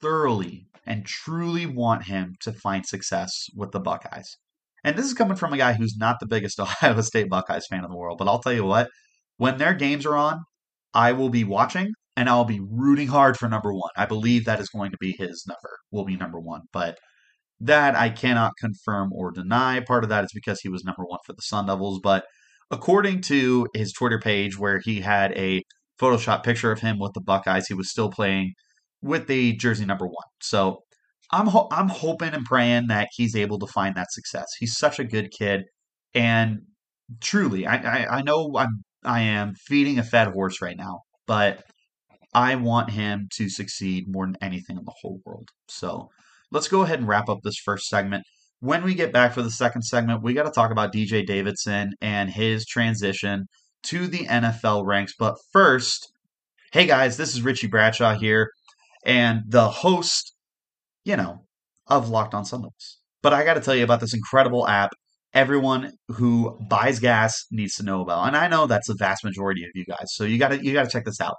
thoroughly 0.00 0.68
and 0.86 1.04
truly 1.04 1.66
want 1.66 2.04
him 2.04 2.36
to 2.42 2.52
find 2.52 2.86
success 2.86 3.46
with 3.56 3.72
the 3.72 3.80
Buckeyes. 3.80 4.36
And 4.84 4.96
this 4.96 5.06
is 5.06 5.14
coming 5.14 5.36
from 5.36 5.52
a 5.52 5.58
guy 5.58 5.72
who's 5.72 5.96
not 5.98 6.20
the 6.20 6.26
biggest 6.28 6.60
Ohio 6.60 7.00
State 7.00 7.28
Buckeyes 7.28 7.66
fan 7.68 7.82
in 7.82 7.90
the 7.90 7.96
world. 7.96 8.18
But 8.18 8.28
I'll 8.28 8.38
tell 8.38 8.52
you 8.52 8.64
what, 8.64 8.90
when 9.38 9.58
their 9.58 9.74
games 9.74 10.06
are 10.06 10.16
on, 10.16 10.44
I 10.94 11.10
will 11.10 11.30
be 11.30 11.42
watching 11.42 11.90
and 12.18 12.28
I'll 12.28 12.44
be 12.44 12.58
rooting 12.60 13.06
hard 13.06 13.36
for 13.36 13.48
number 13.48 13.72
one. 13.72 13.92
I 13.96 14.04
believe 14.04 14.44
that 14.44 14.58
is 14.58 14.68
going 14.70 14.90
to 14.90 14.96
be 14.98 15.14
his 15.16 15.44
number, 15.46 15.78
will 15.92 16.04
be 16.04 16.16
number 16.16 16.40
one. 16.40 16.62
But 16.72 16.98
that 17.60 17.94
I 17.94 18.10
cannot 18.10 18.54
confirm 18.58 19.12
or 19.12 19.30
deny. 19.30 19.78
Part 19.78 20.02
of 20.02 20.10
that 20.10 20.24
is 20.24 20.32
because 20.34 20.58
he 20.60 20.68
was 20.68 20.82
number 20.82 21.04
one 21.04 21.20
for 21.24 21.32
the 21.32 21.42
Sun 21.42 21.66
Devils. 21.66 22.00
But 22.02 22.24
according 22.72 23.20
to 23.22 23.68
his 23.72 23.92
Twitter 23.92 24.18
page, 24.18 24.58
where 24.58 24.80
he 24.80 25.00
had 25.00 25.30
a 25.38 25.62
Photoshop 26.00 26.42
picture 26.42 26.72
of 26.72 26.80
him 26.80 26.98
with 26.98 27.12
the 27.12 27.20
Buckeyes, 27.20 27.68
he 27.68 27.74
was 27.74 27.88
still 27.88 28.10
playing 28.10 28.54
with 29.00 29.28
the 29.28 29.52
jersey 29.54 29.84
number 29.84 30.06
one. 30.06 30.26
So 30.42 30.80
I'm 31.30 31.46
ho- 31.46 31.68
I'm 31.70 31.88
hoping 31.88 32.34
and 32.34 32.44
praying 32.44 32.88
that 32.88 33.10
he's 33.12 33.36
able 33.36 33.60
to 33.60 33.66
find 33.68 33.94
that 33.94 34.10
success. 34.10 34.46
He's 34.58 34.76
such 34.76 34.98
a 34.98 35.04
good 35.04 35.30
kid, 35.30 35.66
and 36.14 36.62
truly, 37.20 37.64
I 37.64 37.76
I, 37.76 38.16
I 38.18 38.22
know 38.22 38.50
I'm 38.56 38.82
I 39.04 39.20
am 39.20 39.54
feeding 39.54 40.00
a 40.00 40.02
fed 40.02 40.28
horse 40.32 40.60
right 40.60 40.76
now, 40.76 41.02
but 41.28 41.62
I 42.34 42.54
want 42.56 42.90
him 42.90 43.28
to 43.34 43.48
succeed 43.48 44.06
more 44.08 44.26
than 44.26 44.36
anything 44.42 44.76
in 44.76 44.84
the 44.84 44.94
whole 45.00 45.20
world. 45.24 45.48
So 45.68 46.10
let's 46.50 46.68
go 46.68 46.82
ahead 46.82 46.98
and 46.98 47.08
wrap 47.08 47.28
up 47.28 47.40
this 47.42 47.58
first 47.58 47.88
segment. 47.88 48.24
When 48.60 48.82
we 48.82 48.94
get 48.94 49.12
back 49.12 49.32
for 49.32 49.42
the 49.42 49.50
second 49.50 49.82
segment, 49.82 50.22
we 50.22 50.34
got 50.34 50.44
to 50.44 50.50
talk 50.50 50.70
about 50.70 50.92
DJ 50.92 51.24
Davidson 51.24 51.92
and 52.00 52.30
his 52.30 52.66
transition 52.66 53.46
to 53.84 54.06
the 54.06 54.26
NFL 54.26 54.84
ranks. 54.84 55.14
But 55.18 55.36
first, 55.52 56.12
hey 56.72 56.86
guys, 56.86 57.16
this 57.16 57.34
is 57.34 57.42
Richie 57.42 57.68
Bradshaw 57.68 58.14
here, 58.14 58.50
and 59.06 59.42
the 59.46 59.68
host, 59.68 60.34
you 61.04 61.16
know, 61.16 61.44
of 61.86 62.08
Locked 62.08 62.34
On 62.34 62.44
Sundays. 62.44 62.98
But 63.22 63.32
I 63.32 63.44
got 63.44 63.54
to 63.54 63.60
tell 63.60 63.76
you 63.76 63.84
about 63.84 64.00
this 64.00 64.14
incredible 64.14 64.66
app 64.66 64.90
everyone 65.34 65.92
who 66.08 66.58
buys 66.68 66.98
gas 67.00 67.44
needs 67.50 67.74
to 67.76 67.82
know 67.82 68.00
about. 68.00 68.26
And 68.26 68.36
I 68.36 68.48
know 68.48 68.66
that's 68.66 68.88
the 68.88 68.96
vast 68.98 69.24
majority 69.24 69.62
of 69.64 69.70
you 69.74 69.84
guys. 69.84 70.06
So 70.14 70.24
you 70.24 70.38
got 70.38 70.48
to 70.48 70.64
you 70.64 70.72
got 70.72 70.84
to 70.84 70.90
check 70.90 71.04
this 71.04 71.20
out. 71.20 71.36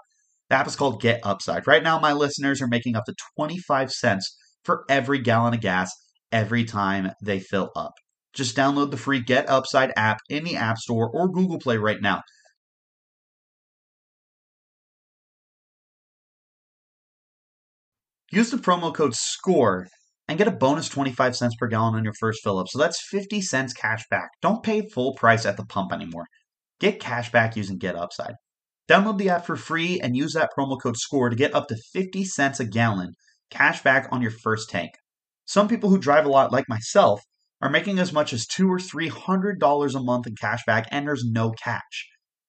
The 0.50 0.56
app 0.56 0.68
is 0.68 0.76
called 0.76 1.02
Get 1.02 1.22
Upside. 1.24 1.68
Right 1.68 1.84
now 1.84 2.00
my 2.00 2.14
listeners 2.14 2.62
are 2.62 2.68
making 2.68 2.96
up 2.96 3.06
to 3.06 3.16
25 3.38 3.92
cents 3.92 4.36
for 4.64 4.84
every 4.90 5.20
gallon 5.20 5.54
of 5.54 5.62
gas 5.62 5.92
every 6.32 6.64
time 6.66 7.12
they 7.24 7.40
fill 7.40 7.72
up. 7.76 7.94
Just 8.34 8.56
download 8.56 8.92
the 8.92 8.98
free 8.98 9.22
Get 9.22 9.50
Upside 9.50 9.92
app 9.96 10.18
in 10.30 10.44
the 10.44 10.56
App 10.56 10.78
Store 10.78 11.10
or 11.10 11.30
Google 11.30 11.60
Play 11.60 11.78
right 11.78 12.02
now. 12.02 12.22
Use 18.32 18.52
the 18.52 18.58
promo 18.58 18.94
code 18.94 19.16
SCORE 19.16 19.88
and 20.28 20.38
get 20.38 20.48
a 20.48 20.52
bonus 20.52 20.88
25 20.90 21.36
cents 21.36 21.56
per 21.56 21.68
gallon 21.68 21.96
on 21.96 22.04
your 22.04 22.14
first 22.20 22.44
fill 22.44 22.60
up. 22.60 22.68
So 22.70 22.78
that's 22.78 23.02
50 23.10 23.42
cents 23.42 23.74
cash 23.74 24.04
back. 24.12 24.30
Don't 24.42 24.62
pay 24.62 24.88
full 24.88 25.16
price 25.16 25.46
at 25.48 25.58
the 25.58 25.66
pump 25.66 25.92
anymore. 25.92 26.26
Get 26.80 27.00
cash 27.00 27.32
back 27.32 27.56
using 27.56 27.80
Get 27.80 27.96
Upside. 27.96 28.36
Download 28.90 29.18
the 29.20 29.30
app 29.30 29.46
for 29.46 29.56
free 29.56 30.00
and 30.00 30.18
use 30.18 30.34
that 30.34 30.50
promo 30.58 30.82
code 30.82 30.98
SCORE 30.98 31.30
to 31.30 31.36
get 31.36 31.54
up 31.54 31.68
to 31.68 31.78
50 31.94 32.26
cents 32.26 32.60
a 32.60 32.66
gallon 32.66 33.14
cash 33.52 33.84
back 33.84 34.08
on 34.12 34.22
your 34.22 34.32
first 34.32 34.70
tank. 34.70 34.92
Some 35.46 35.68
people 35.68 35.90
who 35.90 36.00
drive 36.00 36.26
a 36.26 36.30
lot, 36.30 36.52
like 36.52 36.68
myself, 36.68 37.22
are 37.62 37.70
making 37.70 38.00
as 38.00 38.14
much 38.14 38.34
as 38.34 38.48
two 38.48 38.72
or 38.72 38.80
three 38.80 39.10
hundred 39.10 39.60
dollars 39.60 39.96
a 39.96 40.02
month 40.02 40.28
in 40.28 40.36
cash 40.36 40.62
back, 40.66 40.88
and 40.92 41.08
there's 41.08 41.26
no 41.26 41.52
catch. 41.52 42.08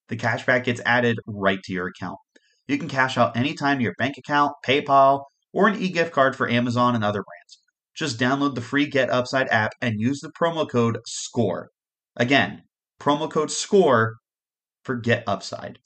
The 0.09 0.17
cash 0.17 0.47
back 0.47 0.65
gets 0.65 0.81
added 0.87 1.19
right 1.27 1.63
to 1.65 1.73
your 1.73 1.89
account. 1.89 2.19
You 2.69 2.79
can 2.79 2.89
cash 2.89 3.19
out 3.19 3.37
anytime 3.37 3.79
to 3.79 3.85
your 3.85 3.95
bank 3.99 4.17
account, 4.19 4.53
PayPal, 4.65 5.25
or 5.53 5.69
an 5.69 5.81
e-gift 5.81 6.13
card 6.13 6.37
for 6.37 6.49
Amazon 6.49 6.95
and 6.95 7.05
other 7.05 7.23
brands. 7.25 7.61
Just 7.95 8.21
download 8.21 8.55
the 8.55 8.61
free 8.61 8.87
Get 8.87 9.11
Upside 9.11 9.49
app 9.49 9.73
and 9.81 10.01
use 10.01 10.21
the 10.21 10.31
promo 10.31 10.69
code 10.69 10.99
SCORE. 11.07 11.69
Again, 12.17 12.63
promo 13.01 13.31
code 13.31 13.51
SCORE 13.51 14.17
for 14.85 14.97
Get 14.97 15.25
Upside. 15.27 15.79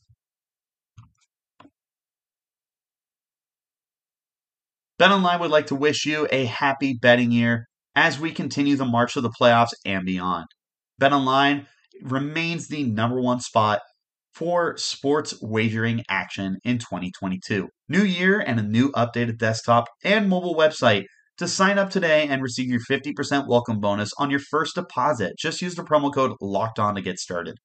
BetOnline 5.04 5.38
would 5.38 5.50
like 5.50 5.66
to 5.66 5.74
wish 5.74 6.06
you 6.06 6.26
a 6.32 6.46
happy 6.46 6.94
betting 6.94 7.30
year 7.30 7.66
as 7.94 8.18
we 8.18 8.32
continue 8.32 8.74
the 8.74 8.86
march 8.86 9.12
to 9.12 9.20
the 9.20 9.34
playoffs 9.38 9.74
and 9.84 10.02
beyond. 10.06 10.46
BetOnline 10.98 11.66
remains 12.00 12.68
the 12.68 12.84
number 12.84 13.20
one 13.20 13.40
spot 13.40 13.82
for 14.32 14.78
sports 14.78 15.34
wagering 15.42 16.02
action 16.08 16.56
in 16.64 16.78
2022. 16.78 17.68
New 17.86 18.02
year 18.02 18.40
and 18.40 18.58
a 18.58 18.62
new 18.62 18.90
updated 18.92 19.36
desktop 19.36 19.88
and 20.02 20.30
mobile 20.30 20.54
website. 20.54 21.04
To 21.36 21.48
sign 21.48 21.78
up 21.78 21.90
today 21.90 22.26
and 22.26 22.40
receive 22.40 22.70
your 22.70 22.80
50% 22.90 23.46
welcome 23.46 23.80
bonus 23.80 24.10
on 24.18 24.30
your 24.30 24.40
first 24.40 24.74
deposit, 24.74 25.34
just 25.38 25.60
use 25.60 25.74
the 25.74 25.82
promo 25.82 26.14
code 26.14 26.32
LOCKED 26.40 26.78
ON 26.78 26.94
to 26.94 27.02
get 27.02 27.18
started. 27.18 27.58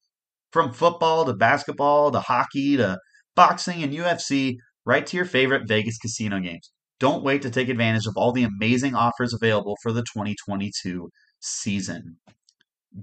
From 0.51 0.73
football 0.73 1.23
to 1.23 1.33
basketball 1.33 2.11
to 2.11 2.19
hockey 2.19 2.75
to 2.75 2.97
boxing 3.33 3.81
and 3.81 3.93
UFC, 3.93 4.55
right 4.85 5.07
to 5.07 5.15
your 5.15 5.25
favorite 5.25 5.69
Vegas 5.69 5.97
casino 5.99 6.41
games. 6.41 6.69
Don't 6.99 7.23
wait 7.23 7.41
to 7.43 7.49
take 7.49 7.69
advantage 7.69 8.07
of 8.07 8.13
all 8.17 8.33
the 8.33 8.43
amazing 8.43 8.93
offers 8.93 9.33
available 9.33 9.77
for 9.81 9.93
the 9.93 10.01
2022 10.01 11.09
season. 11.39 12.17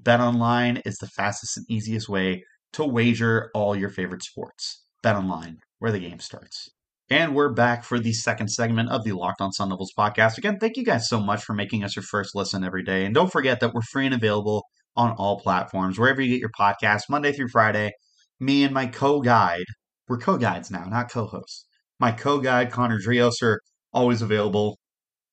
BetOnline 0.03 0.83
is 0.85 0.97
the 0.97 1.07
fastest 1.07 1.57
and 1.57 1.67
easiest 1.71 2.07
way 2.07 2.43
to 2.75 2.85
wager 2.85 3.51
all 3.55 3.75
your 3.75 3.89
favorite 3.89 4.23
sports. 4.23 4.85
BetOnline, 5.03 5.57
where 5.79 5.93
the 5.93 5.99
game 5.99 6.19
starts. 6.19 6.69
And 7.09 7.35
we're 7.35 7.53
back 7.53 7.85
for 7.85 7.99
the 7.99 8.13
second 8.13 8.49
segment 8.49 8.91
of 8.91 9.05
the 9.05 9.13
Locked 9.13 9.41
On 9.41 9.53
Sun 9.53 9.71
Devils 9.71 9.93
podcast. 9.97 10.37
Again, 10.37 10.59
thank 10.59 10.77
you 10.77 10.85
guys 10.85 11.09
so 11.09 11.19
much 11.19 11.43
for 11.45 11.55
making 11.55 11.83
us 11.83 11.97
your 11.97 12.03
first 12.03 12.35
listen 12.35 12.65
every 12.65 12.83
day. 12.83 13.07
And 13.07 13.15
don't 13.15 13.33
forget 13.33 13.61
that 13.61 13.73
we're 13.73 13.81
free 13.81 14.05
and 14.05 14.15
available 14.15 14.65
on 14.95 15.13
all 15.13 15.41
platforms, 15.41 15.99
wherever 15.99 16.21
you 16.21 16.33
get 16.33 16.41
your 16.41 16.51
podcast, 16.59 17.03
Monday 17.09 17.33
through 17.33 17.49
Friday. 17.49 17.93
Me 18.41 18.65
and 18.65 18.75
my 18.75 18.87
co 18.87 19.23
guide, 19.23 19.65
we're 20.09 20.19
co 20.19 20.37
guides 20.37 20.71
now, 20.71 20.85
not 20.85 21.11
co 21.11 21.27
hosts. 21.27 21.65
My 21.99 22.13
co 22.13 22.41
guide, 22.41 22.71
Connor 22.71 22.99
Drios, 22.99 23.41
are 23.41 23.61
always 23.97 24.23
available 24.23 24.79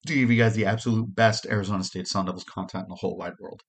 to 0.08 0.16
give 0.16 0.32
you 0.32 0.38
guys 0.42 0.56
the 0.56 0.66
absolute 0.66 1.14
best 1.14 1.46
Arizona 1.46 1.84
State 1.84 2.08
Sun 2.08 2.26
Devils 2.26 2.44
content 2.46 2.86
in 2.86 2.90
the 2.90 2.96
whole 2.96 3.18
wide 3.18 3.34
world. 3.40 3.62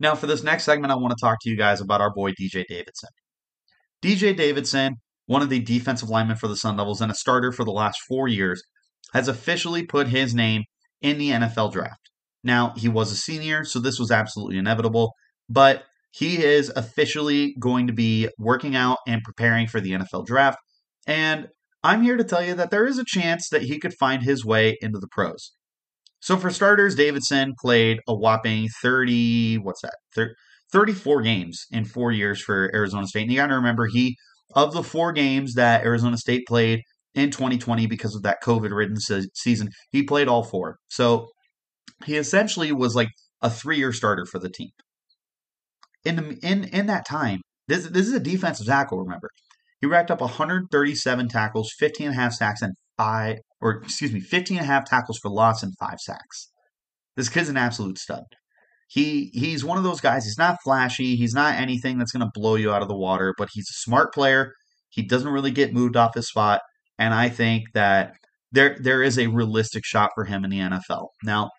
Now, 0.00 0.14
for 0.14 0.26
this 0.26 0.42
next 0.42 0.64
segment, 0.64 0.92
I 0.92 0.96
want 0.96 1.14
to 1.16 1.24
talk 1.24 1.38
to 1.42 1.50
you 1.50 1.56
guys 1.56 1.80
about 1.80 2.00
our 2.00 2.12
boy 2.12 2.32
DJ 2.32 2.64
Davidson. 2.68 3.10
DJ 4.02 4.36
Davidson, 4.36 4.96
one 5.26 5.42
of 5.42 5.48
the 5.48 5.60
defensive 5.60 6.08
linemen 6.08 6.36
for 6.36 6.48
the 6.48 6.56
Sun 6.56 6.76
Devils 6.76 7.00
and 7.00 7.10
a 7.10 7.14
starter 7.14 7.52
for 7.52 7.64
the 7.64 7.70
last 7.70 8.00
four 8.08 8.28
years, 8.28 8.62
has 9.12 9.28
officially 9.28 9.84
put 9.84 10.08
his 10.08 10.34
name 10.34 10.64
in 11.00 11.18
the 11.18 11.30
NFL 11.30 11.72
draft. 11.72 12.10
Now, 12.44 12.74
he 12.76 12.88
was 12.88 13.10
a 13.12 13.16
senior, 13.16 13.64
so 13.64 13.78
this 13.78 13.98
was 13.98 14.10
absolutely 14.10 14.58
inevitable, 14.58 15.12
but 15.48 15.84
he 16.10 16.42
is 16.42 16.70
officially 16.76 17.54
going 17.58 17.86
to 17.86 17.92
be 17.92 18.28
working 18.38 18.76
out 18.76 18.98
and 19.06 19.22
preparing 19.22 19.66
for 19.66 19.80
the 19.80 19.92
NFL 19.92 20.26
draft. 20.26 20.58
And 21.06 21.48
I'm 21.86 22.02
here 22.02 22.16
to 22.16 22.24
tell 22.24 22.42
you 22.42 22.54
that 22.54 22.72
there 22.72 22.84
is 22.84 22.98
a 22.98 23.04
chance 23.06 23.48
that 23.50 23.62
he 23.62 23.78
could 23.78 23.94
find 23.94 24.24
his 24.24 24.44
way 24.44 24.76
into 24.80 24.98
the 24.98 25.06
pros. 25.06 25.52
So 26.18 26.36
for 26.36 26.50
starters, 26.50 26.96
Davidson 26.96 27.54
played 27.60 28.00
a 28.08 28.14
whopping 28.14 28.68
30, 28.82 29.58
what's 29.58 29.82
that? 29.82 29.94
34 30.72 31.22
games 31.22 31.64
in 31.70 31.84
four 31.84 32.10
years 32.10 32.42
for 32.42 32.74
Arizona 32.74 33.06
State. 33.06 33.22
And 33.22 33.30
you 33.30 33.36
got 33.36 33.46
to 33.46 33.54
remember, 33.54 33.86
he, 33.86 34.16
of 34.56 34.72
the 34.72 34.82
four 34.82 35.12
games 35.12 35.54
that 35.54 35.84
Arizona 35.84 36.16
State 36.16 36.44
played 36.48 36.80
in 37.14 37.30
2020 37.30 37.86
because 37.86 38.16
of 38.16 38.22
that 38.22 38.42
COVID 38.42 38.74
ridden 38.74 38.96
se- 38.96 39.28
season, 39.34 39.68
he 39.92 40.02
played 40.02 40.26
all 40.26 40.42
four. 40.42 40.78
So 40.88 41.28
he 42.04 42.16
essentially 42.16 42.72
was 42.72 42.96
like 42.96 43.10
a 43.42 43.48
three 43.48 43.78
year 43.78 43.92
starter 43.92 44.26
for 44.26 44.40
the 44.40 44.50
team. 44.50 44.70
In, 46.04 46.16
the, 46.16 46.38
in, 46.42 46.64
in 46.64 46.86
that 46.86 47.06
time, 47.06 47.42
this, 47.68 47.86
this 47.86 48.08
is 48.08 48.12
a 48.12 48.20
defensive 48.20 48.66
tackle, 48.66 48.98
remember. 48.98 49.30
He 49.80 49.86
racked 49.86 50.10
up 50.10 50.20
137 50.20 51.28
tackles, 51.28 51.72
15 51.78 52.06
and 52.08 52.16
a 52.16 52.18
half 52.18 52.32
sacks, 52.32 52.62
and 52.62 52.74
five, 52.96 53.38
or 53.60 53.82
excuse 53.82 54.12
me, 54.12 54.20
15 54.20 54.58
and 54.58 54.64
a 54.64 54.66
half 54.66 54.84
tackles 54.86 55.18
for 55.18 55.30
loss 55.30 55.62
and 55.62 55.74
five 55.78 55.98
sacks. 56.00 56.50
This 57.16 57.28
kid's 57.28 57.48
an 57.48 57.56
absolute 57.56 57.98
stud. 57.98 58.24
He 58.88 59.30
he's 59.34 59.64
one 59.64 59.78
of 59.78 59.84
those 59.84 60.00
guys. 60.00 60.24
He's 60.24 60.38
not 60.38 60.58
flashy. 60.62 61.16
He's 61.16 61.34
not 61.34 61.56
anything 61.56 61.98
that's 61.98 62.12
going 62.12 62.24
to 62.24 62.30
blow 62.32 62.54
you 62.54 62.72
out 62.72 62.82
of 62.82 62.88
the 62.88 62.96
water, 62.96 63.34
but 63.36 63.48
he's 63.52 63.68
a 63.68 63.82
smart 63.82 64.14
player. 64.14 64.52
He 64.90 65.02
doesn't 65.02 65.32
really 65.32 65.50
get 65.50 65.74
moved 65.74 65.96
off 65.96 66.14
his 66.14 66.28
spot, 66.28 66.60
and 66.98 67.12
I 67.12 67.28
think 67.28 67.64
that 67.74 68.12
there 68.52 68.76
there 68.80 69.02
is 69.02 69.18
a 69.18 69.26
realistic 69.26 69.84
shot 69.84 70.10
for 70.14 70.24
him 70.24 70.44
in 70.44 70.50
the 70.50 70.60
NFL. 70.60 71.08
Now, 71.24 71.50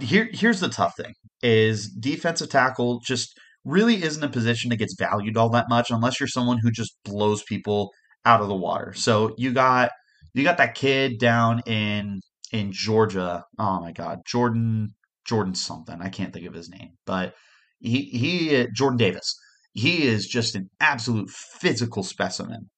here 0.00 0.30
here's 0.32 0.60
the 0.60 0.70
tough 0.70 0.94
thing: 0.96 1.12
is 1.42 1.88
defensive 1.88 2.48
tackle 2.48 3.00
just 3.04 3.38
really 3.64 4.02
isn't 4.02 4.22
a 4.22 4.28
position 4.28 4.70
that 4.70 4.76
gets 4.76 4.94
valued 4.98 5.36
all 5.36 5.50
that 5.50 5.68
much 5.68 5.90
unless 5.90 6.20
you're 6.20 6.26
someone 6.26 6.58
who 6.58 6.70
just 6.70 6.96
blows 7.04 7.42
people 7.42 7.90
out 8.24 8.40
of 8.40 8.48
the 8.48 8.54
water. 8.54 8.92
So 8.94 9.34
you 9.36 9.52
got 9.52 9.90
you 10.34 10.42
got 10.42 10.58
that 10.58 10.74
kid 10.74 11.18
down 11.18 11.60
in 11.66 12.20
in 12.52 12.72
Georgia. 12.72 13.44
Oh 13.58 13.80
my 13.80 13.92
God, 13.92 14.20
Jordan 14.26 14.94
Jordan 15.26 15.54
something. 15.54 16.00
I 16.00 16.08
can't 16.08 16.32
think 16.32 16.46
of 16.46 16.54
his 16.54 16.68
name, 16.68 16.90
but 17.06 17.34
he 17.80 18.02
he 18.02 18.66
Jordan 18.74 18.98
Davis. 18.98 19.34
He 19.72 20.04
is 20.04 20.26
just 20.26 20.54
an 20.54 20.70
absolute 20.80 21.30
physical 21.30 22.02
specimen, 22.02 22.70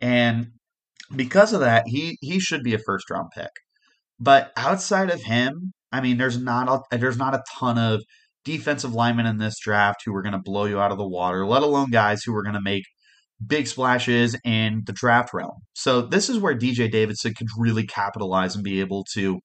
and 0.00 0.48
because 1.14 1.52
of 1.52 1.60
that, 1.60 1.84
he 1.86 2.16
he 2.20 2.40
should 2.40 2.62
be 2.62 2.74
a 2.74 2.78
first 2.78 3.10
round 3.10 3.28
pick. 3.34 3.50
But 4.20 4.52
outside 4.56 5.10
of 5.10 5.22
him, 5.22 5.72
I 5.92 6.00
mean, 6.00 6.18
there's 6.18 6.38
not 6.38 6.68
a, 6.68 6.96
there's 6.96 7.18
not 7.18 7.34
a 7.34 7.42
ton 7.58 7.78
of 7.78 8.02
defensive 8.44 8.94
linemen 8.94 9.26
in 9.26 9.38
this 9.38 9.58
draft 9.58 10.02
who 10.04 10.14
are 10.14 10.22
going 10.22 10.32
to 10.32 10.38
blow 10.38 10.64
you 10.64 10.80
out 10.80 10.92
of 10.92 10.98
the 10.98 11.08
water, 11.08 11.46
let 11.46 11.62
alone 11.62 11.90
guys 11.90 12.22
who 12.22 12.34
are 12.34 12.42
going 12.42 12.54
to 12.54 12.60
make 12.60 12.84
big 13.44 13.66
splashes 13.66 14.36
in 14.44 14.82
the 14.86 14.92
draft 14.92 15.32
realm. 15.32 15.60
So 15.74 16.02
this 16.02 16.28
is 16.28 16.38
where 16.38 16.56
DJ 16.56 16.90
Davidson 16.90 17.34
could 17.34 17.48
really 17.56 17.86
capitalize 17.86 18.54
and 18.54 18.64
be 18.64 18.80
able 18.80 19.04
to 19.14 19.38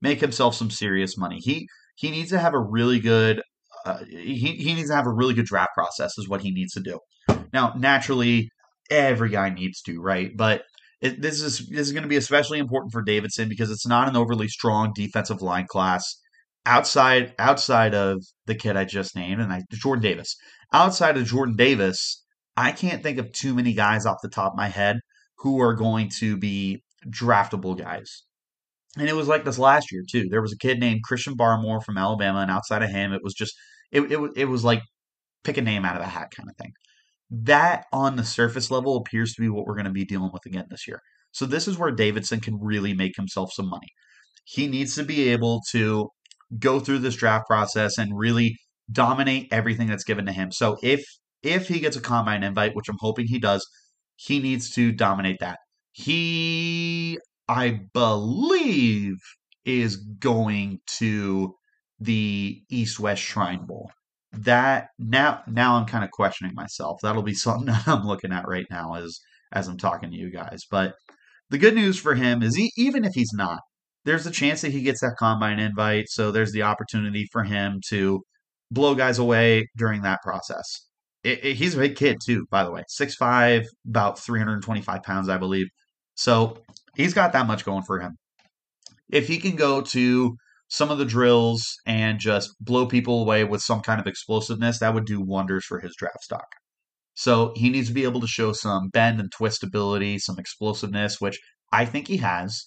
make 0.00 0.20
himself 0.20 0.54
some 0.54 0.70
serious 0.70 1.16
money. 1.16 1.38
He 1.40 1.66
he 1.96 2.10
needs 2.10 2.30
to 2.30 2.38
have 2.38 2.54
a 2.54 2.60
really 2.60 3.00
good 3.00 3.42
uh, 3.84 4.04
he, 4.08 4.34
he 4.34 4.74
needs 4.74 4.90
to 4.90 4.94
have 4.94 5.06
a 5.06 5.12
really 5.12 5.34
good 5.34 5.46
draft 5.46 5.70
process 5.74 6.16
is 6.18 6.28
what 6.28 6.42
he 6.42 6.50
needs 6.50 6.72
to 6.74 6.80
do. 6.80 6.98
Now, 7.52 7.72
naturally, 7.76 8.50
every 8.90 9.30
guy 9.30 9.50
needs 9.50 9.80
to, 9.82 10.00
right? 10.00 10.30
But 10.36 10.62
it, 11.00 11.20
this 11.22 11.40
is 11.40 11.66
this 11.68 11.86
is 11.86 11.92
going 11.92 12.02
to 12.02 12.08
be 12.08 12.16
especially 12.16 12.58
important 12.58 12.92
for 12.92 13.02
Davidson 13.02 13.48
because 13.48 13.70
it's 13.70 13.86
not 13.86 14.08
an 14.08 14.16
overly 14.16 14.48
strong 14.48 14.92
defensive 14.94 15.40
line 15.40 15.66
class 15.68 16.14
outside 16.66 17.34
outside 17.38 17.94
of 17.94 18.22
the 18.46 18.54
kid 18.54 18.76
I 18.76 18.84
just 18.84 19.16
named 19.16 19.40
and 19.40 19.52
I 19.52 19.62
Jordan 19.72 20.02
Davis. 20.02 20.36
Outside 20.72 21.16
of 21.16 21.26
Jordan 21.26 21.56
Davis, 21.56 22.24
I 22.56 22.72
can't 22.72 23.02
think 23.02 23.18
of 23.18 23.32
too 23.32 23.54
many 23.54 23.72
guys 23.72 24.06
off 24.06 24.18
the 24.22 24.28
top 24.28 24.52
of 24.52 24.56
my 24.56 24.68
head 24.68 25.00
who 25.38 25.60
are 25.60 25.74
going 25.74 26.10
to 26.20 26.36
be 26.36 26.82
draftable 27.08 27.76
guys. 27.76 28.24
And 28.98 29.08
it 29.08 29.14
was 29.14 29.28
like 29.28 29.44
this 29.44 29.58
last 29.58 29.92
year 29.92 30.02
too. 30.08 30.26
There 30.28 30.42
was 30.42 30.52
a 30.52 30.58
kid 30.58 30.78
named 30.78 31.04
Christian 31.04 31.36
Barmore 31.36 31.82
from 31.82 31.96
Alabama, 31.96 32.40
and 32.40 32.50
outside 32.50 32.82
of 32.82 32.90
him, 32.90 33.12
it 33.12 33.22
was 33.22 33.34
just 33.34 33.54
it 33.92 34.10
it, 34.12 34.20
it 34.36 34.44
was 34.46 34.64
like 34.64 34.82
pick 35.44 35.56
a 35.56 35.62
name 35.62 35.84
out 35.84 35.96
of 35.96 36.02
a 36.02 36.06
hat 36.06 36.28
kind 36.36 36.48
of 36.48 36.56
thing. 36.56 36.72
That 37.30 37.86
on 37.92 38.16
the 38.16 38.24
surface 38.24 38.70
level 38.70 38.96
appears 38.96 39.32
to 39.34 39.40
be 39.40 39.48
what 39.48 39.64
we're 39.64 39.76
going 39.76 39.84
to 39.84 39.92
be 39.92 40.04
dealing 40.04 40.30
with 40.32 40.44
again 40.46 40.66
this 40.70 40.88
year. 40.88 41.00
So 41.32 41.46
this 41.46 41.68
is 41.68 41.78
where 41.78 41.92
Davidson 41.92 42.40
can 42.40 42.58
really 42.60 42.92
make 42.92 43.14
himself 43.16 43.52
some 43.52 43.68
money. 43.68 43.88
He 44.44 44.66
needs 44.66 44.96
to 44.96 45.04
be 45.04 45.28
able 45.28 45.62
to 45.70 46.08
go 46.58 46.80
through 46.80 46.98
this 46.98 47.16
draft 47.16 47.46
process 47.46 47.98
and 47.98 48.18
really 48.18 48.56
dominate 48.90 49.48
everything 49.52 49.86
that's 49.86 50.04
given 50.04 50.26
to 50.26 50.32
him. 50.32 50.50
So 50.52 50.76
if 50.82 51.04
if 51.42 51.68
he 51.68 51.80
gets 51.80 51.96
a 51.96 52.00
combine 52.00 52.42
invite, 52.42 52.74
which 52.74 52.88
I'm 52.88 52.98
hoping 53.00 53.26
he 53.26 53.38
does, 53.38 53.66
he 54.16 54.40
needs 54.40 54.70
to 54.74 54.92
dominate 54.92 55.38
that. 55.40 55.58
He, 55.92 57.18
I 57.48 57.80
believe, 57.94 59.16
is 59.64 59.96
going 59.96 60.80
to 60.98 61.54
the 61.98 62.62
East 62.70 63.00
West 63.00 63.22
Shrine 63.22 63.64
Bowl. 63.66 63.90
That 64.32 64.88
now, 64.98 65.42
now 65.46 65.74
I'm 65.74 65.86
kind 65.86 66.04
of 66.04 66.10
questioning 66.10 66.54
myself. 66.54 66.98
That'll 67.02 67.22
be 67.22 67.34
something 67.46 67.66
that 67.66 67.88
I'm 67.88 68.06
looking 68.06 68.32
at 68.32 68.46
right 68.46 68.66
now 68.70 68.94
as 68.94 69.18
as 69.52 69.66
I'm 69.66 69.78
talking 69.78 70.10
to 70.10 70.16
you 70.16 70.30
guys. 70.30 70.60
But 70.70 70.94
the 71.48 71.58
good 71.58 71.74
news 71.74 71.98
for 71.98 72.14
him 72.14 72.42
is, 72.42 72.54
he, 72.54 72.70
even 72.76 73.04
if 73.04 73.12
he's 73.14 73.32
not, 73.32 73.58
there's 74.04 74.26
a 74.26 74.30
chance 74.30 74.62
that 74.62 74.72
he 74.72 74.82
gets 74.82 75.00
that 75.00 75.16
combine 75.18 75.58
invite. 75.58 76.08
So 76.08 76.30
there's 76.32 76.52
the 76.52 76.62
opportunity 76.62 77.26
for 77.32 77.44
him 77.44 77.80
to 77.88 78.22
blow 78.70 78.94
guys 78.94 79.18
away 79.18 79.68
during 79.76 80.02
that 80.02 80.22
process 80.22 80.90
it, 81.22 81.44
it, 81.44 81.54
he's 81.56 81.74
a 81.74 81.78
big 81.78 81.96
kid 81.96 82.18
too, 82.24 82.46
by 82.50 82.64
the 82.64 82.70
way. 82.70 82.82
6'5", 82.88 83.66
about 83.88 84.18
325 84.18 85.02
pounds, 85.02 85.28
I 85.28 85.38
believe. 85.38 85.66
So 86.14 86.58
he's 86.96 87.14
got 87.14 87.32
that 87.32 87.46
much 87.46 87.64
going 87.64 87.82
for 87.82 88.00
him. 88.00 88.16
If 89.10 89.26
he 89.26 89.38
can 89.38 89.56
go 89.56 89.80
to 89.82 90.36
some 90.68 90.90
of 90.90 90.98
the 90.98 91.04
drills 91.04 91.76
and 91.84 92.20
just 92.20 92.50
blow 92.60 92.86
people 92.86 93.22
away 93.22 93.44
with 93.44 93.60
some 93.60 93.80
kind 93.80 94.00
of 94.00 94.06
explosiveness, 94.06 94.78
that 94.78 94.94
would 94.94 95.04
do 95.04 95.20
wonders 95.20 95.64
for 95.64 95.80
his 95.80 95.94
draft 95.98 96.22
stock. 96.22 96.46
So 97.14 97.52
he 97.56 97.70
needs 97.70 97.88
to 97.88 97.94
be 97.94 98.04
able 98.04 98.20
to 98.20 98.26
show 98.26 98.52
some 98.52 98.88
bend 98.88 99.20
and 99.20 99.30
twist 99.32 99.62
ability, 99.62 100.20
some 100.20 100.38
explosiveness, 100.38 101.20
which 101.20 101.38
I 101.72 101.84
think 101.84 102.08
he 102.08 102.18
has. 102.18 102.64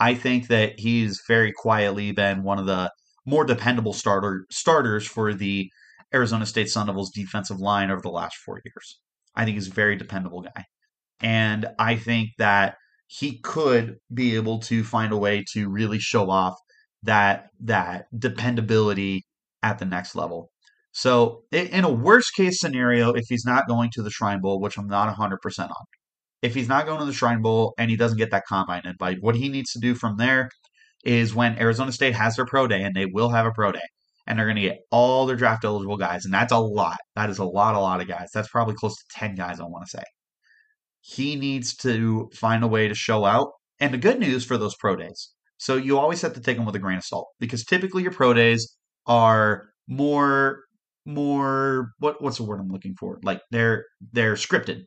I 0.00 0.14
think 0.14 0.48
that 0.48 0.80
he's 0.80 1.20
very 1.28 1.52
quietly 1.52 2.12
been 2.12 2.42
one 2.42 2.58
of 2.58 2.66
the 2.66 2.90
more 3.26 3.44
dependable 3.44 3.92
starter 3.92 4.46
starters 4.50 5.06
for 5.06 5.34
the 5.34 5.70
Arizona 6.12 6.46
State 6.46 6.70
Sun 6.70 6.86
Devils 6.86 7.10
defensive 7.10 7.60
line 7.60 7.90
over 7.90 8.00
the 8.00 8.08
last 8.08 8.36
four 8.36 8.60
years. 8.64 8.98
I 9.36 9.44
think 9.44 9.56
he's 9.56 9.68
a 9.68 9.72
very 9.72 9.96
dependable 9.96 10.40
guy. 10.40 10.64
And 11.20 11.66
I 11.78 11.96
think 11.96 12.30
that 12.38 12.76
he 13.06 13.40
could 13.40 13.96
be 14.12 14.36
able 14.36 14.60
to 14.60 14.82
find 14.82 15.12
a 15.12 15.16
way 15.16 15.44
to 15.52 15.68
really 15.68 15.98
show 15.98 16.30
off 16.30 16.54
that 17.02 17.48
that 17.60 18.06
dependability 18.16 19.24
at 19.62 19.78
the 19.78 19.84
next 19.84 20.14
level. 20.14 20.50
So, 20.92 21.42
in 21.52 21.84
a 21.84 21.90
worst 21.92 22.34
case 22.34 22.58
scenario, 22.58 23.12
if 23.12 23.24
he's 23.28 23.44
not 23.44 23.68
going 23.68 23.90
to 23.92 24.02
the 24.02 24.10
Shrine 24.10 24.40
Bowl, 24.40 24.60
which 24.60 24.76
I'm 24.76 24.88
not 24.88 25.14
100% 25.14 25.38
on, 25.60 25.84
if 26.42 26.54
he's 26.54 26.68
not 26.68 26.86
going 26.86 27.00
to 27.00 27.06
the 27.06 27.12
Shrine 27.12 27.42
Bowl 27.42 27.74
and 27.78 27.90
he 27.90 27.96
doesn't 27.96 28.18
get 28.18 28.30
that 28.30 28.46
combine 28.46 28.82
invite, 28.84 29.18
what 29.20 29.36
he 29.36 29.48
needs 29.48 29.72
to 29.72 29.78
do 29.78 29.94
from 29.94 30.16
there 30.16 30.48
is 31.04 31.34
when 31.34 31.58
Arizona 31.58 31.92
State 31.92 32.14
has 32.14 32.36
their 32.36 32.46
pro 32.46 32.66
day, 32.66 32.82
and 32.82 32.94
they 32.94 33.06
will 33.06 33.30
have 33.30 33.46
a 33.46 33.52
pro 33.52 33.72
day, 33.72 33.80
and 34.26 34.38
they're 34.38 34.46
going 34.46 34.56
to 34.56 34.62
get 34.62 34.78
all 34.90 35.26
their 35.26 35.36
draft 35.36 35.64
eligible 35.64 35.96
guys, 35.96 36.24
and 36.24 36.34
that's 36.34 36.52
a 36.52 36.58
lot. 36.58 36.98
That 37.16 37.30
is 37.30 37.38
a 37.38 37.44
lot, 37.44 37.74
a 37.74 37.80
lot 37.80 38.00
of 38.00 38.08
guys. 38.08 38.28
That's 38.34 38.48
probably 38.48 38.74
close 38.74 38.96
to 38.96 39.04
10 39.18 39.34
guys, 39.34 39.60
I 39.60 39.64
want 39.64 39.86
to 39.86 39.90
say. 39.90 40.02
He 41.00 41.36
needs 41.36 41.74
to 41.76 42.30
find 42.34 42.62
a 42.62 42.68
way 42.68 42.88
to 42.88 42.94
show 42.94 43.24
out. 43.24 43.52
And 43.78 43.94
the 43.94 43.98
good 43.98 44.20
news 44.20 44.44
for 44.44 44.58
those 44.58 44.76
pro 44.76 44.96
days. 44.96 45.32
So 45.56 45.76
you 45.76 45.98
always 45.98 46.20
have 46.22 46.34
to 46.34 46.40
take 46.40 46.56
them 46.56 46.66
with 46.66 46.74
a 46.74 46.78
grain 46.78 46.98
of 46.98 47.04
salt 47.04 47.28
because 47.38 47.64
typically 47.64 48.02
your 48.02 48.12
pro 48.12 48.34
days 48.34 48.76
are 49.06 49.70
more 49.88 50.64
more 51.06 51.92
what 51.98 52.22
what's 52.22 52.36
the 52.38 52.44
word 52.44 52.60
I'm 52.60 52.68
looking 52.68 52.94
for? 52.98 53.18
Like 53.22 53.40
they're 53.50 53.84
they're 54.12 54.34
scripted. 54.34 54.84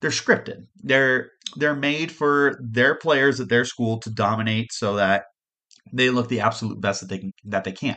They're 0.00 0.10
scripted. 0.10 0.66
They're 0.76 1.30
they're 1.56 1.76
made 1.76 2.12
for 2.12 2.58
their 2.60 2.94
players 2.96 3.40
at 3.40 3.48
their 3.48 3.64
school 3.64 3.98
to 4.00 4.10
dominate 4.10 4.72
so 4.72 4.96
that 4.96 5.24
they 5.92 6.10
look 6.10 6.28
the 6.28 6.40
absolute 6.40 6.80
best 6.80 7.00
that 7.00 7.08
they 7.08 7.18
can 7.18 7.32
that 7.44 7.64
they 7.64 7.72
can. 7.72 7.96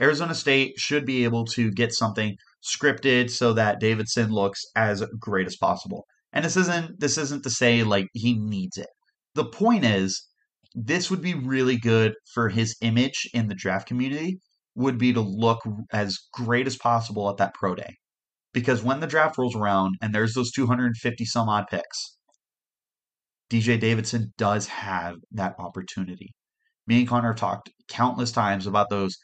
Arizona 0.00 0.34
State 0.34 0.78
should 0.78 1.04
be 1.04 1.24
able 1.24 1.44
to 1.44 1.70
get 1.70 1.92
something 1.92 2.36
scripted 2.64 3.30
so 3.30 3.52
that 3.52 3.80
Davidson 3.80 4.30
looks 4.30 4.62
as 4.74 5.04
great 5.18 5.46
as 5.46 5.56
possible. 5.56 6.06
And 6.32 6.44
this 6.44 6.56
isn't 6.56 7.00
this 7.00 7.18
isn't 7.18 7.42
to 7.44 7.50
say 7.50 7.82
like 7.82 8.08
he 8.12 8.38
needs 8.38 8.76
it. 8.76 8.88
The 9.34 9.44
point 9.44 9.84
is 9.84 10.26
this 10.74 11.10
would 11.10 11.22
be 11.22 11.34
really 11.34 11.76
good 11.76 12.14
for 12.32 12.48
his 12.48 12.76
image 12.80 13.28
in 13.32 13.48
the 13.48 13.54
draft 13.54 13.88
community 13.88 14.40
would 14.74 14.98
be 14.98 15.12
to 15.12 15.20
look 15.20 15.60
as 15.92 16.18
great 16.32 16.66
as 16.66 16.76
possible 16.76 17.28
at 17.28 17.36
that 17.38 17.54
pro 17.54 17.74
day. 17.74 17.96
Because 18.52 18.82
when 18.82 19.00
the 19.00 19.06
draft 19.06 19.38
rolls 19.38 19.54
around 19.54 19.96
and 20.02 20.14
there's 20.14 20.34
those 20.34 20.50
250 20.50 21.24
some 21.24 21.48
odd 21.48 21.66
picks, 21.70 22.16
DJ 23.50 23.78
Davidson 23.78 24.32
does 24.38 24.66
have 24.66 25.16
that 25.32 25.54
opportunity. 25.58 26.34
Me 26.86 27.00
and 27.00 27.08
Connor 27.08 27.28
have 27.28 27.36
talked 27.36 27.70
countless 27.88 28.32
times 28.32 28.66
about 28.66 28.90
those 28.90 29.16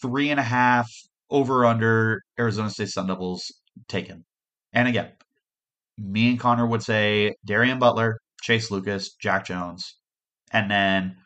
three 0.00 0.30
and 0.30 0.40
a 0.40 0.44
half 0.44 0.90
over 1.30 1.64
under 1.64 2.22
Arizona 2.38 2.70
State 2.70 2.88
Sun 2.88 3.06
Devils 3.06 3.44
taken. 3.88 4.24
And 4.72 4.88
again, 4.88 5.12
me 5.98 6.30
and 6.30 6.40
Connor 6.40 6.66
would 6.66 6.82
say 6.82 7.34
Darien 7.44 7.78
Butler, 7.78 8.18
Chase 8.42 8.70
Lucas, 8.70 9.14
Jack 9.14 9.46
Jones, 9.46 9.96
and 10.52 10.70
then 10.70 11.16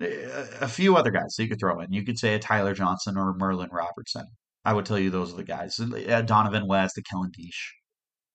eh, 0.00 0.46
a 0.60 0.68
few 0.68 0.96
other 0.96 1.10
guys 1.10 1.34
that 1.36 1.42
you 1.42 1.48
could 1.48 1.60
throw 1.60 1.80
in. 1.80 1.92
You 1.92 2.04
could 2.04 2.18
say 2.18 2.34
a 2.34 2.38
Tyler 2.38 2.74
Johnson 2.74 3.16
or 3.16 3.34
Merlin 3.34 3.70
Robertson. 3.70 4.26
I 4.64 4.72
would 4.72 4.86
tell 4.86 4.98
you 4.98 5.10
those 5.10 5.32
are 5.32 5.36
the 5.36 5.44
guys. 5.44 5.78
Uh, 5.80 6.22
Dohnovan 6.22 6.66
West, 6.66 6.94
the 6.94 7.02
Kellen 7.02 7.30
Diesch. 7.30 7.72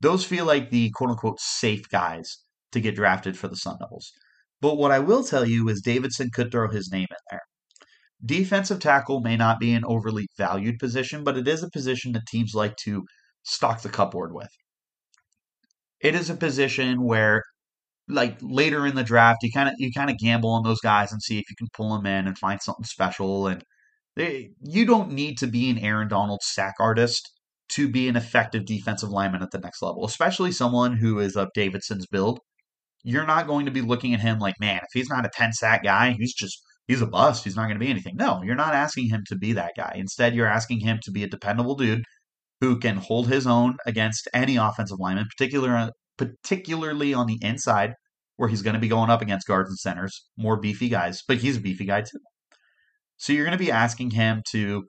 Those 0.02 0.26
feel 0.26 0.46
like 0.46 0.70
the 0.70 0.92
quote 0.92 1.12
unquote 1.12 1.40
safe 1.40 1.88
guys 1.90 2.44
to 2.72 2.82
get 2.82 2.96
drafted 2.96 3.38
for 3.38 3.48
the 3.48 3.56
Sun 3.56 3.78
Devils. 3.80 4.12
But 4.62 4.76
what 4.76 4.92
I 4.92 5.00
will 5.00 5.24
tell 5.24 5.46
you 5.46 5.70
is 5.70 5.82
Davidson 5.82 6.30
could 6.34 6.52
throw 6.52 6.70
his 6.70 6.92
name 6.92 7.08
in 7.10 7.18
there. 7.32 7.42
Defensive 8.26 8.80
tackle 8.80 9.22
may 9.22 9.38
not 9.38 9.60
be 9.60 9.74
an 9.74 9.86
overly 9.86 10.28
valued 10.38 10.80
position, 10.80 11.24
but 11.24 11.38
it 11.38 11.48
is 11.48 11.64
a 11.64 11.70
position 11.70 12.14
that 12.14 12.26
teams 12.28 12.54
like 12.56 12.76
to 12.78 13.06
stock 13.44 13.82
the 13.82 13.90
cupboard 13.90 14.34
with. 14.34 14.50
It 16.02 16.16
is 16.16 16.30
a 16.30 16.36
position 16.36 17.04
where, 17.04 17.44
like 18.08 18.38
later 18.42 18.86
in 18.88 18.96
the 18.96 19.04
draft, 19.04 19.44
you 19.44 19.52
kind 19.52 19.70
of 19.70 19.76
you 19.78 19.92
kind 19.96 20.10
of 20.10 20.18
gamble 20.18 20.50
on 20.50 20.64
those 20.64 20.80
guys 20.82 21.12
and 21.12 21.22
see 21.22 21.38
if 21.38 21.50
you 21.50 21.56
can 21.56 21.68
pull 21.74 21.96
them 21.96 22.06
in 22.06 22.28
and 22.28 22.38
find 22.38 22.62
something 22.62 22.86
special. 22.86 23.48
And 23.48 23.64
you 24.18 24.86
don't 24.86 25.12
need 25.12 25.38
to 25.40 25.48
be 25.48 25.70
an 25.70 25.78
Aaron 25.78 26.08
Donald 26.08 26.42
sack 26.44 26.76
artist 26.80 27.30
to 27.70 27.90
be 27.90 28.08
an 28.08 28.16
effective 28.16 28.66
defensive 28.66 29.10
lineman 29.10 29.44
at 29.44 29.52
the 29.52 29.60
next 29.60 29.82
level, 29.82 30.06
especially 30.06 30.52
someone 30.52 30.98
who 30.98 31.20
is 31.20 31.36
of 31.36 31.50
Davidson's 31.54 32.08
build. 32.08 32.40
You're 33.04 33.26
not 33.26 33.48
going 33.48 33.66
to 33.66 33.72
be 33.72 33.82
looking 33.82 34.14
at 34.14 34.20
him 34.20 34.40
like, 34.40 34.56
man, 34.60 34.78
if 34.78 34.90
he's 34.94 35.10
not 35.10 35.26
a 35.26 35.30
10 35.34 35.54
sack 35.54 35.84
guy, 35.84 36.16
he's 36.18 36.34
just 36.34 36.62
he's 36.88 37.02
a 37.02 37.08
bust. 37.08 37.44
He's 37.44 37.56
not 37.56 37.64
going 37.64 37.80
to 37.80 37.86
be 37.86 37.92
anything. 37.92 38.16
No, 38.16 38.42
you're 38.44 38.56
not 38.56 38.74
asking 38.74 39.10
him 39.10 39.24
to 39.28 39.36
be 39.36 39.54
that 39.54 39.74
guy. 39.78 39.94
Instead, 39.96 40.36
you're 40.36 40.48
asking 40.48 40.80
him 40.80 41.00
to 41.04 41.12
be 41.12 41.24
a 41.24 41.30
dependable 41.30 41.76
dude 41.76 42.04
who 42.62 42.80
can 42.80 42.98
hold 42.98 43.28
his 43.28 43.46
own 43.46 43.78
against 43.86 44.28
any 44.34 44.56
offensive 44.56 44.98
lineman, 45.00 45.28
particular, 45.38 45.92
particularly 46.18 47.14
on 47.14 47.28
the 47.28 47.38
inside 47.42 47.94
where 48.38 48.50
he's 48.50 48.62
going 48.62 48.74
to 48.74 48.80
be 48.80 48.88
going 48.88 49.10
up 49.10 49.22
against 49.22 49.48
guards 49.48 49.70
and 49.70 49.78
centers, 49.78 50.28
more 50.38 50.60
beefy 50.60 50.90
guys, 50.90 51.24
but 51.28 51.38
he's 51.38 51.58
a 51.58 51.62
beefy 51.62 51.86
guy 51.86 52.02
too. 52.02 52.20
So 53.18 53.34
you're 53.34 53.46
going 53.46 53.58
to 53.58 53.64
be 53.64 53.72
asking 53.72 54.12
him 54.12 54.42
to 54.52 54.86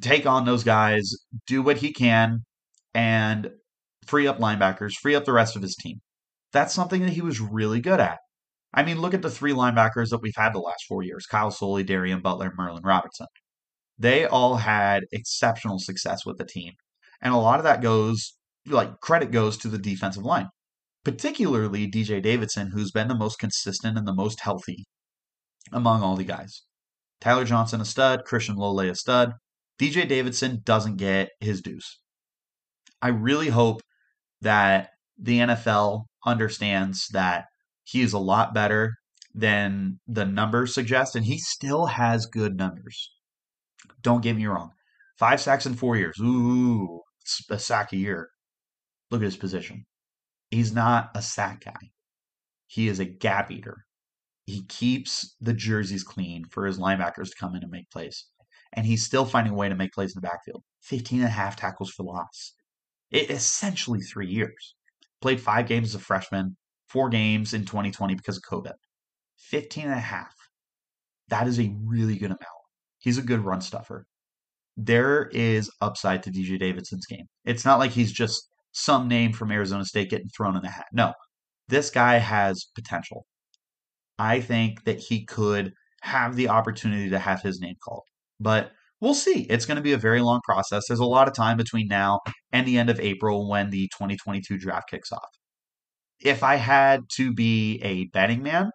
take 0.00 0.26
on 0.26 0.44
those 0.44 0.64
guys, 0.64 1.10
do 1.46 1.62
what 1.62 1.78
he 1.78 1.92
can, 1.92 2.44
and 2.94 3.50
free 4.06 4.26
up 4.26 4.38
linebackers, 4.38 4.94
free 4.94 5.14
up 5.14 5.24
the 5.24 5.32
rest 5.32 5.56
of 5.56 5.62
his 5.62 5.76
team. 5.76 6.00
That's 6.52 6.74
something 6.74 7.02
that 7.02 7.12
he 7.12 7.20
was 7.20 7.40
really 7.40 7.80
good 7.80 8.00
at. 8.00 8.18
I 8.72 8.82
mean, 8.82 9.00
look 9.00 9.14
at 9.14 9.22
the 9.22 9.30
three 9.30 9.52
linebackers 9.52 10.10
that 10.10 10.22
we've 10.22 10.36
had 10.36 10.52
the 10.52 10.60
last 10.60 10.84
four 10.88 11.02
years 11.02 11.26
Kyle 11.26 11.50
Soelle, 11.50 11.82
Darien 11.84 12.20
Butler, 12.20 12.52
Merlin 12.56 12.82
Robertson. 12.82 13.26
They 13.98 14.24
all 14.26 14.56
had 14.56 15.04
exceptional 15.12 15.78
success 15.78 16.24
with 16.24 16.38
the 16.38 16.44
team. 16.44 16.74
And 17.20 17.34
a 17.34 17.38
lot 17.38 17.58
of 17.58 17.64
that 17.64 17.82
goes, 17.82 18.34
like, 18.66 19.00
credit 19.00 19.30
goes 19.30 19.56
to 19.58 19.68
the 19.68 19.78
defensive 19.78 20.22
line, 20.22 20.48
particularly 21.04 21.90
DJ 21.90 22.22
Davidson, 22.22 22.70
who's 22.72 22.92
been 22.92 23.08
the 23.08 23.14
most 23.16 23.38
consistent 23.38 23.98
and 23.98 24.06
the 24.06 24.14
most 24.14 24.40
healthy 24.40 24.84
among 25.72 26.02
all 26.02 26.16
the 26.16 26.24
guys. 26.24 26.62
Tyler 27.20 27.44
Johnson, 27.44 27.80
a 27.80 27.84
stud. 27.84 28.24
Christian 28.24 28.56
Lole, 28.56 28.80
a 28.80 28.94
stud. 28.94 29.32
DJ 29.80 30.08
Davidson 30.08 30.60
doesn't 30.64 30.96
get 30.96 31.30
his 31.40 31.60
dues. 31.60 31.98
I 33.00 33.08
really 33.08 33.48
hope 33.48 33.80
that 34.40 34.90
the 35.18 35.38
NFL 35.38 36.04
understands 36.26 37.06
that 37.12 37.46
he 37.84 38.02
is 38.02 38.12
a 38.12 38.18
lot 38.18 38.54
better 38.54 38.94
than 39.34 40.00
the 40.06 40.24
numbers 40.24 40.74
suggest, 40.74 41.14
and 41.16 41.24
he 41.24 41.38
still 41.38 41.86
has 41.86 42.26
good 42.26 42.56
numbers. 42.56 43.10
Don't 44.02 44.22
get 44.22 44.36
me 44.36 44.46
wrong. 44.46 44.72
Five 45.18 45.40
sacks 45.40 45.66
in 45.66 45.74
four 45.74 45.96
years. 45.96 46.18
Ooh, 46.20 47.02
a 47.50 47.58
sack 47.58 47.92
a 47.92 47.96
year. 47.96 48.28
Look 49.10 49.22
at 49.22 49.24
his 49.24 49.36
position. 49.36 49.86
He's 50.50 50.72
not 50.72 51.10
a 51.14 51.22
sack 51.22 51.64
guy. 51.64 51.90
He 52.66 52.88
is 52.88 53.00
a 53.00 53.04
gap 53.04 53.50
eater. 53.50 53.84
He 54.48 54.62
keeps 54.62 55.36
the 55.42 55.52
jerseys 55.52 56.02
clean 56.02 56.46
for 56.46 56.64
his 56.64 56.78
linebackers 56.78 57.28
to 57.28 57.36
come 57.38 57.54
in 57.54 57.62
and 57.62 57.70
make 57.70 57.90
plays. 57.90 58.28
And 58.72 58.86
he's 58.86 59.04
still 59.04 59.26
finding 59.26 59.52
a 59.52 59.56
way 59.56 59.68
to 59.68 59.74
make 59.74 59.92
plays 59.92 60.14
in 60.16 60.22
the 60.22 60.26
backfield. 60.26 60.62
15 60.84 61.18
and 61.18 61.28
a 61.28 61.30
half 61.30 61.54
tackles 61.54 61.90
for 61.90 62.04
loss. 62.04 62.54
It 63.10 63.30
essentially 63.30 64.00
three 64.00 64.26
years. 64.26 64.74
Played 65.20 65.42
five 65.42 65.68
games 65.68 65.88
as 65.88 65.96
a 65.96 65.98
freshman, 65.98 66.56
four 66.88 67.10
games 67.10 67.52
in 67.52 67.66
2020 67.66 68.14
because 68.14 68.38
of 68.38 68.42
COVID. 68.50 68.72
15 69.36 69.84
and 69.84 69.92
a 69.92 70.00
half. 70.00 70.34
That 71.28 71.46
is 71.46 71.60
a 71.60 71.74
really 71.84 72.16
good 72.16 72.30
amount. 72.30 72.64
He's 73.00 73.18
a 73.18 73.22
good 73.22 73.44
run 73.44 73.60
stuffer. 73.60 74.06
There 74.78 75.28
is 75.30 75.70
upside 75.82 76.22
to 76.22 76.30
DJ 76.30 76.58
Davidson's 76.58 77.04
game. 77.04 77.26
It's 77.44 77.66
not 77.66 77.78
like 77.78 77.90
he's 77.90 78.12
just 78.12 78.48
some 78.72 79.08
name 79.08 79.34
from 79.34 79.52
Arizona 79.52 79.84
State 79.84 80.08
getting 80.08 80.30
thrown 80.34 80.56
in 80.56 80.62
the 80.62 80.70
hat. 80.70 80.86
No, 80.90 81.12
this 81.68 81.90
guy 81.90 82.16
has 82.16 82.68
potential. 82.74 83.26
I 84.18 84.40
think 84.40 84.84
that 84.84 84.98
he 84.98 85.24
could 85.24 85.72
have 86.02 86.36
the 86.36 86.48
opportunity 86.48 87.10
to 87.10 87.18
have 87.18 87.42
his 87.42 87.60
name 87.60 87.74
called. 87.84 88.04
But 88.40 88.72
we'll 89.00 89.14
see. 89.14 89.42
It's 89.42 89.66
going 89.66 89.76
to 89.76 89.82
be 89.82 89.92
a 89.92 89.98
very 89.98 90.20
long 90.20 90.40
process. 90.44 90.84
There's 90.88 91.00
a 91.00 91.04
lot 91.04 91.28
of 91.28 91.34
time 91.34 91.56
between 91.56 91.88
now 91.88 92.20
and 92.52 92.66
the 92.66 92.78
end 92.78 92.90
of 92.90 93.00
April 93.00 93.48
when 93.48 93.70
the 93.70 93.88
2022 93.98 94.58
draft 94.58 94.88
kicks 94.90 95.12
off 95.12 95.28
if 96.20 96.42
I 96.42 96.56
had 96.56 97.02
to 97.16 97.32
be 97.32 97.80
a 97.82 98.06
betting 98.06 98.42
man, 98.42 98.70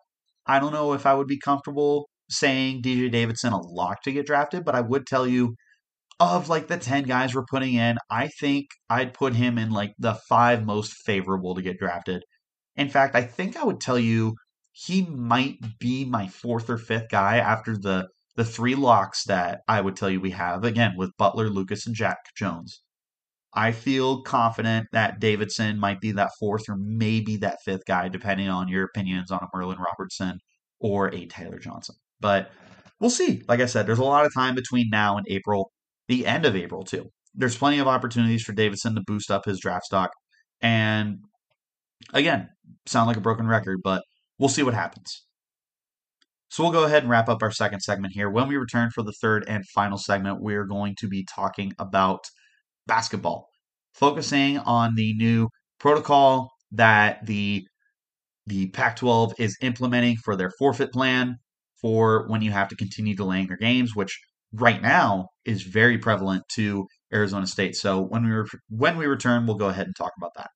I 0.45 0.60
don't 0.60 0.73
know 0.73 0.93
if 0.93 1.06
I 1.06 1.13
would 1.13 1.27
be 1.27 1.39
comfortable 1.39 2.10
saying 2.29 2.82
DJ 2.82 3.12
Davidson 3.12 3.53
a 3.53 3.62
lock 3.62 4.03
to 4.03 4.12
get 4.12 4.25
drafted, 4.25 4.65
but 4.65 4.75
I 4.75 4.82
would 4.82 5.06
tell 5.06 5.27
you 5.27 5.56
of 6.19 6.49
like 6.49 6.67
the 6.67 6.77
10 6.77 7.03
guys 7.03 7.36
we're 7.36 7.45
putting 7.49 7.73
in, 7.73 7.97
I 8.10 8.29
think 8.39 8.67
I'd 8.89 9.13
put 9.13 9.34
him 9.36 9.58
in 9.58 9.71
like 9.71 9.93
the 9.99 10.15
five 10.29 10.65
most 10.65 10.93
favorable 11.06 11.56
to 11.56 11.62
get 11.62 11.79
drafted. 11.79 12.23
In 12.75 12.89
fact, 12.89 13.15
I 13.15 13.23
think 13.23 13.58
I 13.58 13.63
would 13.63 13.82
tell 13.82 13.99
you 13.99 14.36
he 14.74 15.04
might 15.06 15.58
be 15.80 16.04
my 16.04 16.28
fourth 16.28 16.70
or 16.70 16.78
fifth 16.78 17.10
guy 17.10 17.38
after 17.38 17.78
the 17.78 18.08
the 18.36 18.44
three 18.44 18.74
locks 18.74 19.24
that 19.26 19.62
I 19.68 19.80
would 19.80 19.96
tell 19.96 20.10
you 20.10 20.20
we 20.20 20.32
have 20.32 20.64
again 20.64 20.96
with 20.98 21.16
Butler, 21.18 21.50
Lucas, 21.50 21.86
and 21.86 21.96
Jack 21.96 22.18
Jones. 22.36 22.82
I 23.54 23.72
feel 23.72 24.24
confident 24.24 24.88
that 24.92 25.20
Davidson 25.20 25.80
might 25.80 26.02
be 26.02 26.12
that 26.14 26.32
fourth 26.40 26.64
or 26.68 26.76
maybe 26.76 27.38
that 27.38 27.60
fifth 27.64 27.86
guy, 27.88 28.10
depending 28.10 28.50
on 28.50 28.68
your 28.68 28.86
opinions 28.86 29.30
on 29.30 29.40
a 29.44 29.48
Merlin 29.56 29.78
Robertson 29.78 30.40
or 30.80 31.14
a 31.14 31.28
Taylor 31.28 31.60
Johnson. 31.60 31.96
But 32.20 32.50
we'll 33.00 33.12
see. 33.12 33.44
Like 33.48 33.60
I 33.60 33.68
said, 33.68 33.86
there's 33.86 34.00
a 34.00 34.04
lot 34.04 34.26
of 34.26 34.34
time 34.34 34.56
between 34.56 34.90
now 34.90 35.18
and 35.18 35.28
April, 35.30 35.72
the 36.08 36.26
end 36.26 36.48
of 36.48 36.56
April, 36.56 36.84
too. 36.84 37.06
There's 37.36 37.56
plenty 37.56 37.78
of 37.78 37.88
opportunities 37.88 38.42
for 38.42 38.54
Davidson 38.54 38.96
to 38.96 39.04
boost 39.06 39.30
up 39.30 39.46
his 39.46 39.60
draft 39.60 39.86
stock. 39.86 40.10
And 40.60 41.20
again, 42.12 42.50
sound 42.88 43.08
like 43.08 43.18
a 43.18 43.22
broken 43.22 43.46
record, 43.48 43.80
but 43.84 44.02
we'll 44.43 44.49
see 44.49 44.62
what 44.62 44.73
happens. 44.73 45.25
So 46.49 46.63
we'll 46.63 46.73
go 46.73 46.84
ahead 46.84 47.03
and 47.03 47.10
wrap 47.10 47.29
up 47.29 47.41
our 47.41 47.49
second 47.49 47.79
segment 47.79 48.12
here. 48.13 48.29
When 48.29 48.49
we 48.49 48.58
return 48.58 48.89
for 48.93 49.01
the 49.01 49.13
third 49.21 49.45
and 49.47 49.63
final 49.73 49.97
segment, 49.97 50.41
we're 50.41 50.65
going 50.65 50.95
to 50.99 51.08
be 51.08 51.25
talking 51.34 51.71
about 51.79 52.25
basketball, 52.86 53.47
focusing 53.93 54.58
on 54.58 54.95
the 54.95 55.13
new 55.13 55.47
protocol 55.79 56.51
that 56.73 57.25
the 57.25 57.65
the 58.45 58.67
Pac-12 58.71 59.32
is 59.39 59.58
implementing 59.62 60.17
for 60.17 60.36
their 60.36 60.51
forfeit 60.60 60.91
plan 60.91 61.38
for 61.82 62.27
when 62.27 62.41
you 62.41 62.51
have 62.51 62.67
to 62.67 62.75
continue 62.75 63.15
delaying 63.15 63.47
your 63.47 63.56
games, 63.56 63.95
which 63.95 64.19
right 64.51 64.82
now 64.82 65.29
is 65.45 65.62
very 65.63 65.97
prevalent 65.97 66.43
to 66.56 66.86
Arizona 67.13 67.47
State. 67.47 67.77
So 67.77 68.01
when 68.01 68.25
we 68.25 68.32
re- 68.32 68.60
when 68.67 68.97
we 68.97 69.06
return, 69.06 69.45
we'll 69.45 69.56
go 69.56 69.69
ahead 69.69 69.86
and 69.86 69.95
talk 69.95 70.12
about 70.17 70.32
that. 70.36 70.49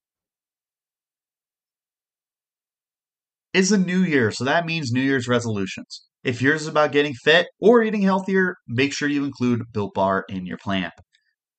It's 3.54 3.72
a 3.72 3.78
new 3.78 4.04
year, 4.04 4.32
so 4.32 4.44
that 4.44 4.66
means 4.66 4.92
New 4.92 5.02
Year's 5.02 5.28
resolutions. 5.28 6.06
If 6.24 6.42
yours 6.42 6.62
is 6.62 6.68
about 6.68 6.92
getting 6.92 7.14
fit 7.14 7.48
or 7.60 7.82
eating 7.82 8.02
healthier, 8.02 8.56
make 8.68 8.94
sure 8.94 9.08
you 9.10 9.24
include 9.24 9.64
Built 9.74 9.94
Bar 9.94 10.26
in 10.30 10.46
your 10.46 10.58
plan. 10.58 10.92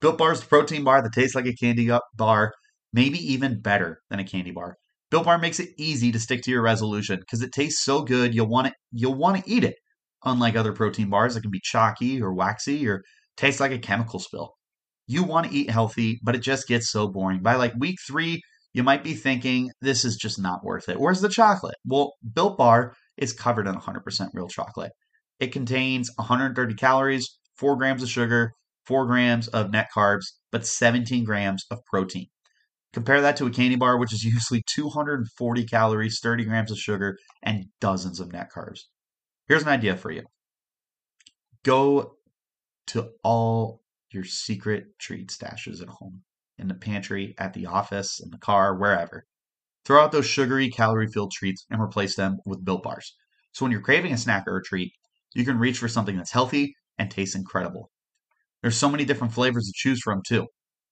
Built 0.00 0.18
Bar 0.18 0.32
is 0.32 0.40
the 0.40 0.46
protein 0.46 0.84
bar 0.84 1.02
that 1.02 1.12
tastes 1.12 1.34
like 1.34 1.46
a 1.46 1.54
candy 1.54 1.90
bar, 2.16 2.52
maybe 2.92 3.18
even 3.18 3.60
better 3.60 4.00
than 4.10 4.20
a 4.20 4.24
candy 4.24 4.50
bar. 4.50 4.76
Built 5.10 5.24
Bar 5.24 5.38
makes 5.38 5.58
it 5.60 5.70
easy 5.78 6.12
to 6.12 6.20
stick 6.20 6.42
to 6.42 6.50
your 6.50 6.62
resolution 6.62 7.18
because 7.20 7.42
it 7.42 7.52
tastes 7.52 7.82
so 7.84 8.02
good 8.02 8.34
you'll 8.34 8.48
want 8.48 8.68
it 8.68 8.74
you'll 8.92 9.14
want 9.14 9.42
to 9.42 9.50
eat 9.50 9.64
it. 9.64 9.76
Unlike 10.24 10.56
other 10.56 10.72
protein 10.72 11.08
bars 11.10 11.34
that 11.34 11.40
can 11.42 11.50
be 11.50 11.60
chalky 11.62 12.20
or 12.20 12.34
waxy 12.34 12.86
or 12.86 13.02
taste 13.36 13.60
like 13.60 13.72
a 13.72 13.78
chemical 13.78 14.18
spill. 14.18 14.52
You 15.06 15.24
want 15.24 15.46
to 15.46 15.54
eat 15.54 15.70
healthy, 15.70 16.20
but 16.22 16.36
it 16.36 16.42
just 16.42 16.68
gets 16.68 16.90
so 16.90 17.08
boring. 17.08 17.42
By 17.42 17.54
like 17.56 17.72
week 17.78 17.96
3, 18.06 18.40
you 18.72 18.82
might 18.82 19.02
be 19.02 19.14
thinking 19.14 19.70
this 19.80 20.04
is 20.04 20.16
just 20.16 20.38
not 20.38 20.64
worth 20.64 20.88
it. 20.88 21.00
Where's 21.00 21.20
the 21.20 21.28
chocolate? 21.28 21.76
Well, 21.84 22.14
Built 22.34 22.58
Bar 22.58 22.94
is 23.16 23.32
covered 23.32 23.66
in 23.66 23.74
100% 23.74 24.30
real 24.34 24.48
chocolate. 24.48 24.92
It 25.40 25.52
contains 25.52 26.10
130 26.16 26.74
calories, 26.74 27.38
4 27.56 27.76
grams 27.76 28.02
of 28.02 28.08
sugar, 28.08 28.52
4 28.86 29.06
grams 29.06 29.48
of 29.48 29.70
net 29.72 29.88
carbs, 29.94 30.26
but 30.50 30.66
17 30.66 31.24
grams 31.24 31.64
of 31.70 31.78
protein. 31.86 32.26
Compare 32.92 33.20
that 33.20 33.36
to 33.36 33.46
a 33.46 33.50
candy 33.50 33.76
bar, 33.76 33.98
which 33.98 34.12
is 34.12 34.24
usually 34.24 34.62
240 34.66 35.64
calories, 35.64 36.20
30 36.20 36.44
grams 36.44 36.70
of 36.70 36.78
sugar, 36.78 37.16
and 37.42 37.66
dozens 37.80 38.20
of 38.20 38.32
net 38.32 38.48
carbs. 38.54 38.80
Here's 39.46 39.62
an 39.62 39.68
idea 39.68 39.96
for 39.96 40.10
you 40.10 40.24
go 41.64 42.14
to 42.88 43.10
all 43.22 43.82
your 44.10 44.24
secret 44.24 44.98
treat 44.98 45.28
stashes 45.28 45.82
at 45.82 45.88
home, 45.88 46.22
in 46.58 46.68
the 46.68 46.74
pantry, 46.74 47.34
at 47.38 47.52
the 47.54 47.66
office, 47.66 48.20
in 48.20 48.30
the 48.30 48.38
car, 48.38 48.74
wherever. 48.74 49.24
Throw 49.84 50.02
out 50.02 50.12
those 50.12 50.26
sugary, 50.26 50.70
calorie 50.70 51.08
filled 51.08 51.32
treats 51.32 51.64
and 51.70 51.80
replace 51.80 52.14
them 52.14 52.38
with 52.44 52.64
built 52.64 52.82
bars. 52.82 53.14
So 53.52 53.64
when 53.64 53.72
you're 53.72 53.80
craving 53.80 54.12
a 54.12 54.18
snack 54.18 54.44
or 54.46 54.58
a 54.58 54.62
treat, 54.62 54.92
you 55.34 55.44
can 55.44 55.58
reach 55.58 55.78
for 55.78 55.88
something 55.88 56.16
that's 56.16 56.32
healthy 56.32 56.74
and 56.98 57.10
tastes 57.10 57.34
incredible. 57.34 57.90
There's 58.62 58.76
so 58.76 58.88
many 58.88 59.04
different 59.04 59.32
flavors 59.32 59.66
to 59.66 59.72
choose 59.74 60.00
from, 60.02 60.22
too. 60.26 60.46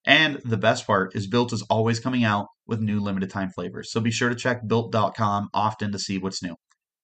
And 0.06 0.40
the 0.44 0.56
best 0.56 0.86
part 0.86 1.16
is 1.16 1.26
Built 1.26 1.52
is 1.52 1.62
always 1.68 1.98
coming 1.98 2.22
out 2.22 2.46
with 2.66 2.80
new 2.80 3.00
limited 3.00 3.28
time 3.28 3.50
flavors. 3.50 3.90
So 3.90 4.00
be 4.00 4.12
sure 4.12 4.28
to 4.28 4.36
check 4.36 4.60
built.com 4.66 5.48
often 5.52 5.90
to 5.90 5.98
see 5.98 6.16
what's 6.16 6.42
new. 6.42 6.54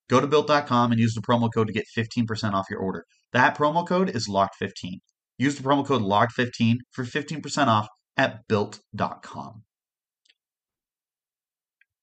Go 0.08 0.20
to 0.20 0.26
built.com 0.26 0.92
and 0.92 1.00
use 1.00 1.14
the 1.14 1.20
promo 1.20 1.50
code 1.52 1.66
to 1.66 1.72
get 1.72 1.84
15% 1.96 2.52
off 2.52 2.66
your 2.70 2.78
order. 2.78 3.04
That 3.32 3.56
promo 3.56 3.86
code 3.86 4.14
is 4.14 4.28
locked15. 4.28 5.00
Use 5.38 5.56
the 5.56 5.62
promo 5.62 5.84
code 5.84 6.02
locked15 6.02 6.76
for 6.92 7.04
15% 7.04 7.66
off 7.66 7.88
at 8.16 8.46
built.com. 8.48 9.62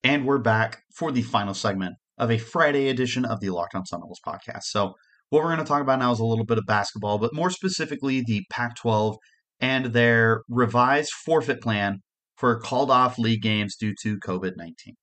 And 0.03 0.25
we're 0.25 0.39
back 0.39 0.83
for 0.95 1.11
the 1.11 1.21
final 1.21 1.53
segment 1.53 1.95
of 2.17 2.31
a 2.31 2.37
Friday 2.37 2.89
edition 2.89 3.25
of 3.25 3.39
the 3.39 3.49
Locked 3.49 3.75
On 3.75 3.85
Sun 3.85 4.01
Devils 4.01 4.21
podcast. 4.25 4.63
So, 4.63 4.93
what 5.29 5.43
we're 5.43 5.53
going 5.53 5.59
to 5.59 5.65
talk 5.65 5.81
about 5.81 5.99
now 5.99 6.11
is 6.11 6.19
a 6.19 6.25
little 6.25 6.45
bit 6.45 6.57
of 6.57 6.65
basketball, 6.65 7.19
but 7.19 7.35
more 7.35 7.51
specifically 7.51 8.23
the 8.25 8.43
Pac 8.49 8.75
12 8.77 9.17
and 9.59 9.87
their 9.87 10.41
revised 10.49 11.11
forfeit 11.11 11.61
plan 11.61 11.99
for 12.35 12.59
called 12.59 12.89
off 12.89 13.19
league 13.19 13.41
games 13.41 13.75
due 13.75 13.93
to 14.01 14.17
COVID 14.17 14.53
19. 14.57 14.95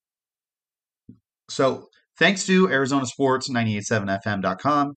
So, 1.48 1.86
thanks 2.18 2.44
to 2.46 2.68
Arizona 2.68 3.06
Sports 3.06 3.48
987fm.com, 3.50 4.94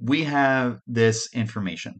we 0.00 0.24
have 0.24 0.78
this 0.86 1.28
information. 1.32 1.98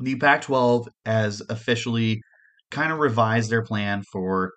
The 0.00 0.16
Pac 0.16 0.42
12 0.42 0.88
has 1.04 1.42
officially 1.48 2.22
kind 2.70 2.92
of 2.92 2.98
revised 2.98 3.50
their 3.50 3.62
plan 3.62 4.02
for 4.10 4.52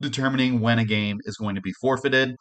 determining 0.00 0.60
when 0.60 0.78
a 0.78 0.84
game 0.84 1.18
is 1.24 1.36
going 1.36 1.54
to 1.54 1.60
be 1.60 1.72
forfeited 1.80 2.34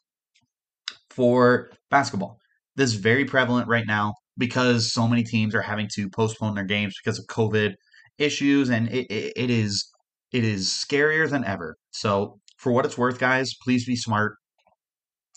for 1.09 1.69
basketball. 1.89 2.37
This 2.75 2.93
is 2.93 2.95
very 2.95 3.25
prevalent 3.25 3.67
right 3.67 3.85
now 3.85 4.13
because 4.37 4.91
so 4.91 5.07
many 5.07 5.23
teams 5.23 5.53
are 5.53 5.61
having 5.61 5.89
to 5.95 6.09
postpone 6.09 6.55
their 6.55 6.63
games 6.63 6.95
because 7.03 7.19
of 7.19 7.25
COVID 7.27 7.73
issues, 8.17 8.69
and 8.69 8.89
it, 8.89 9.05
it, 9.11 9.33
it 9.35 9.49
is 9.49 9.89
it 10.31 10.43
is 10.43 10.67
scarier 10.67 11.29
than 11.29 11.45
ever. 11.45 11.75
So, 11.91 12.39
for 12.57 12.71
what 12.71 12.85
it's 12.85 12.97
worth, 12.97 13.19
guys, 13.19 13.53
please 13.63 13.85
be 13.85 13.95
smart. 13.95 14.35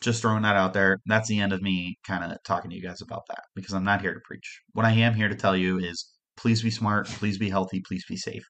Just 0.00 0.22
throwing 0.22 0.42
that 0.42 0.56
out 0.56 0.72
there. 0.72 0.98
That's 1.06 1.28
the 1.28 1.40
end 1.40 1.52
of 1.52 1.62
me 1.62 1.96
kind 2.06 2.24
of 2.24 2.38
talking 2.44 2.70
to 2.70 2.76
you 2.76 2.82
guys 2.82 3.02
about 3.02 3.22
that 3.28 3.42
because 3.54 3.74
I'm 3.74 3.84
not 3.84 4.02
here 4.02 4.14
to 4.14 4.20
preach. 4.24 4.60
What 4.72 4.86
I 4.86 4.92
am 4.92 5.14
here 5.14 5.28
to 5.28 5.34
tell 5.34 5.56
you 5.56 5.78
is 5.78 6.15
please 6.36 6.62
be 6.62 6.70
smart, 6.70 7.06
please 7.06 7.38
be 7.38 7.50
healthy, 7.50 7.82
please 7.86 8.04
be 8.08 8.16
safe 8.16 8.44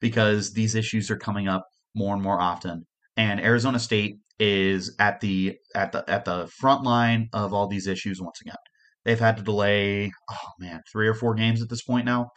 because 0.00 0.52
these 0.52 0.74
issues 0.74 1.10
are 1.10 1.16
coming 1.16 1.48
up 1.48 1.64
more 1.94 2.14
and 2.14 2.22
more 2.22 2.40
often. 2.40 2.86
And 3.16 3.40
Arizona 3.40 3.78
State 3.78 4.16
is 4.38 4.94
at 5.00 5.20
the 5.20 5.56
at 5.74 5.92
the 5.92 6.08
at 6.08 6.24
the 6.24 6.48
front 6.58 6.84
line 6.84 7.28
of 7.32 7.52
all 7.52 7.66
these 7.66 7.86
issues 7.86 8.20
once 8.20 8.40
again. 8.40 8.54
They've 9.04 9.18
had 9.18 9.36
to 9.38 9.42
delay, 9.42 10.12
oh 10.30 10.48
man, 10.58 10.80
three 10.92 11.08
or 11.08 11.14
four 11.14 11.34
games 11.34 11.62
at 11.62 11.68
this 11.68 11.82
point 11.82 12.04
now, 12.04 12.30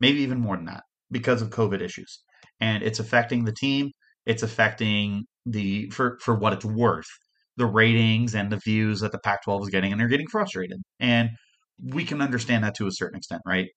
maybe 0.00 0.20
even 0.20 0.40
more 0.40 0.56
than 0.56 0.66
that 0.66 0.82
because 1.10 1.42
of 1.42 1.50
COVID 1.50 1.80
issues. 1.80 2.22
And 2.60 2.82
it's 2.82 2.98
affecting 2.98 3.44
the 3.44 3.52
team. 3.52 3.90
It's 4.26 4.42
affecting 4.42 5.24
the, 5.44 5.90
for, 5.90 6.18
for 6.22 6.34
what 6.34 6.52
it's 6.52 6.64
worth, 6.64 7.08
the 7.56 7.66
ratings 7.66 8.34
and 8.34 8.50
the 8.50 8.60
views 8.64 9.00
that 9.00 9.12
the 9.12 9.18
Pac 9.18 9.44
12 9.44 9.64
is 9.64 9.68
getting, 9.68 9.92
and 9.92 10.00
they're 10.00 10.08
getting 10.08 10.28
frustrated. 10.28 10.80
And 10.98 11.30
we 11.82 12.04
can 12.04 12.22
understand 12.22 12.64
that 12.64 12.74
to 12.76 12.86
a 12.86 12.92
certain 12.92 13.18
extent, 13.18 13.42
right? 13.46 13.68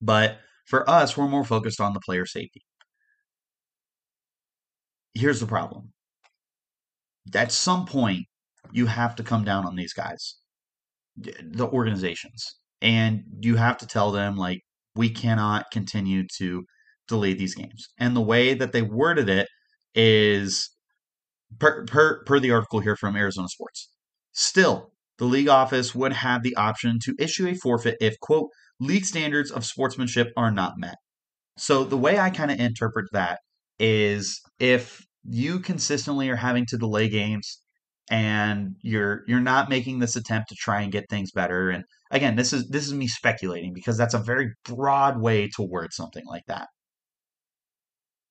But 0.00 0.38
for 0.66 0.88
us, 0.88 1.16
we're 1.16 1.28
more 1.28 1.44
focused 1.44 1.80
on 1.80 1.92
the 1.92 2.00
player 2.00 2.26
safety. 2.26 2.62
Here's 5.14 5.40
the 5.40 5.46
problem. 5.46 5.92
At 7.34 7.52
some 7.52 7.86
point, 7.86 8.26
you 8.72 8.86
have 8.86 9.16
to 9.16 9.22
come 9.22 9.44
down 9.44 9.66
on 9.66 9.76
these 9.76 9.92
guys 9.92 10.36
the 11.16 11.66
organizations 11.66 12.56
and 12.80 13.22
you 13.40 13.56
have 13.56 13.76
to 13.78 13.86
tell 13.86 14.12
them 14.12 14.36
like 14.36 14.60
we 14.94 15.10
cannot 15.10 15.66
continue 15.72 16.24
to 16.38 16.64
delay 17.08 17.32
these 17.32 17.54
games. 17.54 17.88
And 17.98 18.14
the 18.14 18.20
way 18.20 18.54
that 18.54 18.72
they 18.72 18.82
worded 18.82 19.28
it 19.28 19.48
is 19.94 20.70
per, 21.58 21.84
per, 21.86 22.22
per 22.24 22.38
the 22.38 22.50
article 22.50 22.80
here 22.80 22.96
from 22.96 23.16
arizona 23.16 23.48
sports. 23.48 23.90
Still 24.32 24.92
the 25.18 25.24
league 25.24 25.48
office 25.48 25.94
would 25.94 26.12
have 26.12 26.42
the 26.42 26.54
option 26.56 26.98
to 27.02 27.14
issue 27.18 27.48
a 27.48 27.54
forfeit 27.54 27.96
if 28.00 28.18
quote 28.20 28.50
league 28.80 29.04
standards 29.04 29.50
of 29.50 29.64
sportsmanship 29.64 30.28
are 30.36 30.50
not 30.50 30.74
met. 30.78 30.96
So 31.58 31.84
the 31.84 31.96
way 31.96 32.18
i 32.18 32.30
kind 32.30 32.50
of 32.50 32.60
interpret 32.60 33.06
that 33.12 33.40
is 33.78 34.40
if 34.58 35.04
you 35.24 35.60
consistently 35.60 36.28
are 36.30 36.36
having 36.36 36.66
to 36.66 36.78
delay 36.78 37.08
games 37.08 37.60
and 38.10 38.76
you're 38.82 39.22
you're 39.26 39.40
not 39.40 39.68
making 39.68 39.98
this 39.98 40.16
attempt 40.16 40.48
to 40.48 40.54
try 40.54 40.80
and 40.80 40.92
get 40.92 41.04
things 41.10 41.30
better 41.32 41.68
and 41.68 41.84
again 42.10 42.36
this 42.36 42.52
is 42.52 42.66
this 42.68 42.86
is 42.86 42.94
me 42.94 43.06
speculating 43.06 43.72
because 43.74 43.98
that's 43.98 44.14
a 44.14 44.18
very 44.18 44.52
broad 44.64 45.20
way 45.20 45.48
to 45.56 45.62
word 45.62 45.92
something 45.92 46.24
like 46.26 46.44
that. 46.46 46.68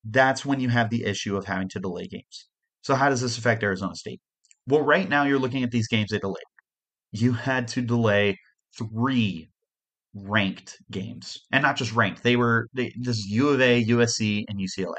That's 0.03 0.45
when 0.45 0.59
you 0.59 0.69
have 0.69 0.89
the 0.89 1.03
issue 1.03 1.35
of 1.35 1.45
having 1.45 1.69
to 1.69 1.79
delay 1.79 2.07
games. 2.07 2.47
So 2.81 2.95
how 2.95 3.09
does 3.09 3.21
this 3.21 3.37
affect 3.37 3.63
arizona 3.63 3.95
state? 3.95 4.21
Well 4.67 4.81
right 4.81 5.07
now 5.09 5.25
you're 5.25 5.39
looking 5.39 5.63
at 5.63 5.71
these 5.71 5.87
games 5.87 6.09
they 6.11 6.19
delayed. 6.19 6.43
You 7.11 7.33
had 7.33 7.67
to 7.69 7.81
delay 7.81 8.37
three 8.77 9.49
ranked 10.23 10.77
games 10.91 11.37
and 11.51 11.61
not 11.61 11.75
just 11.75 11.93
ranked 11.93 12.23
they 12.23 12.35
were 12.35 12.67
they, 12.73 12.91
this 12.99 13.17
is 13.17 13.25
u 13.27 13.49
of 13.49 13.61
a 13.61 13.83
usc 13.85 14.43
and 14.47 14.59
ucla 14.59 14.95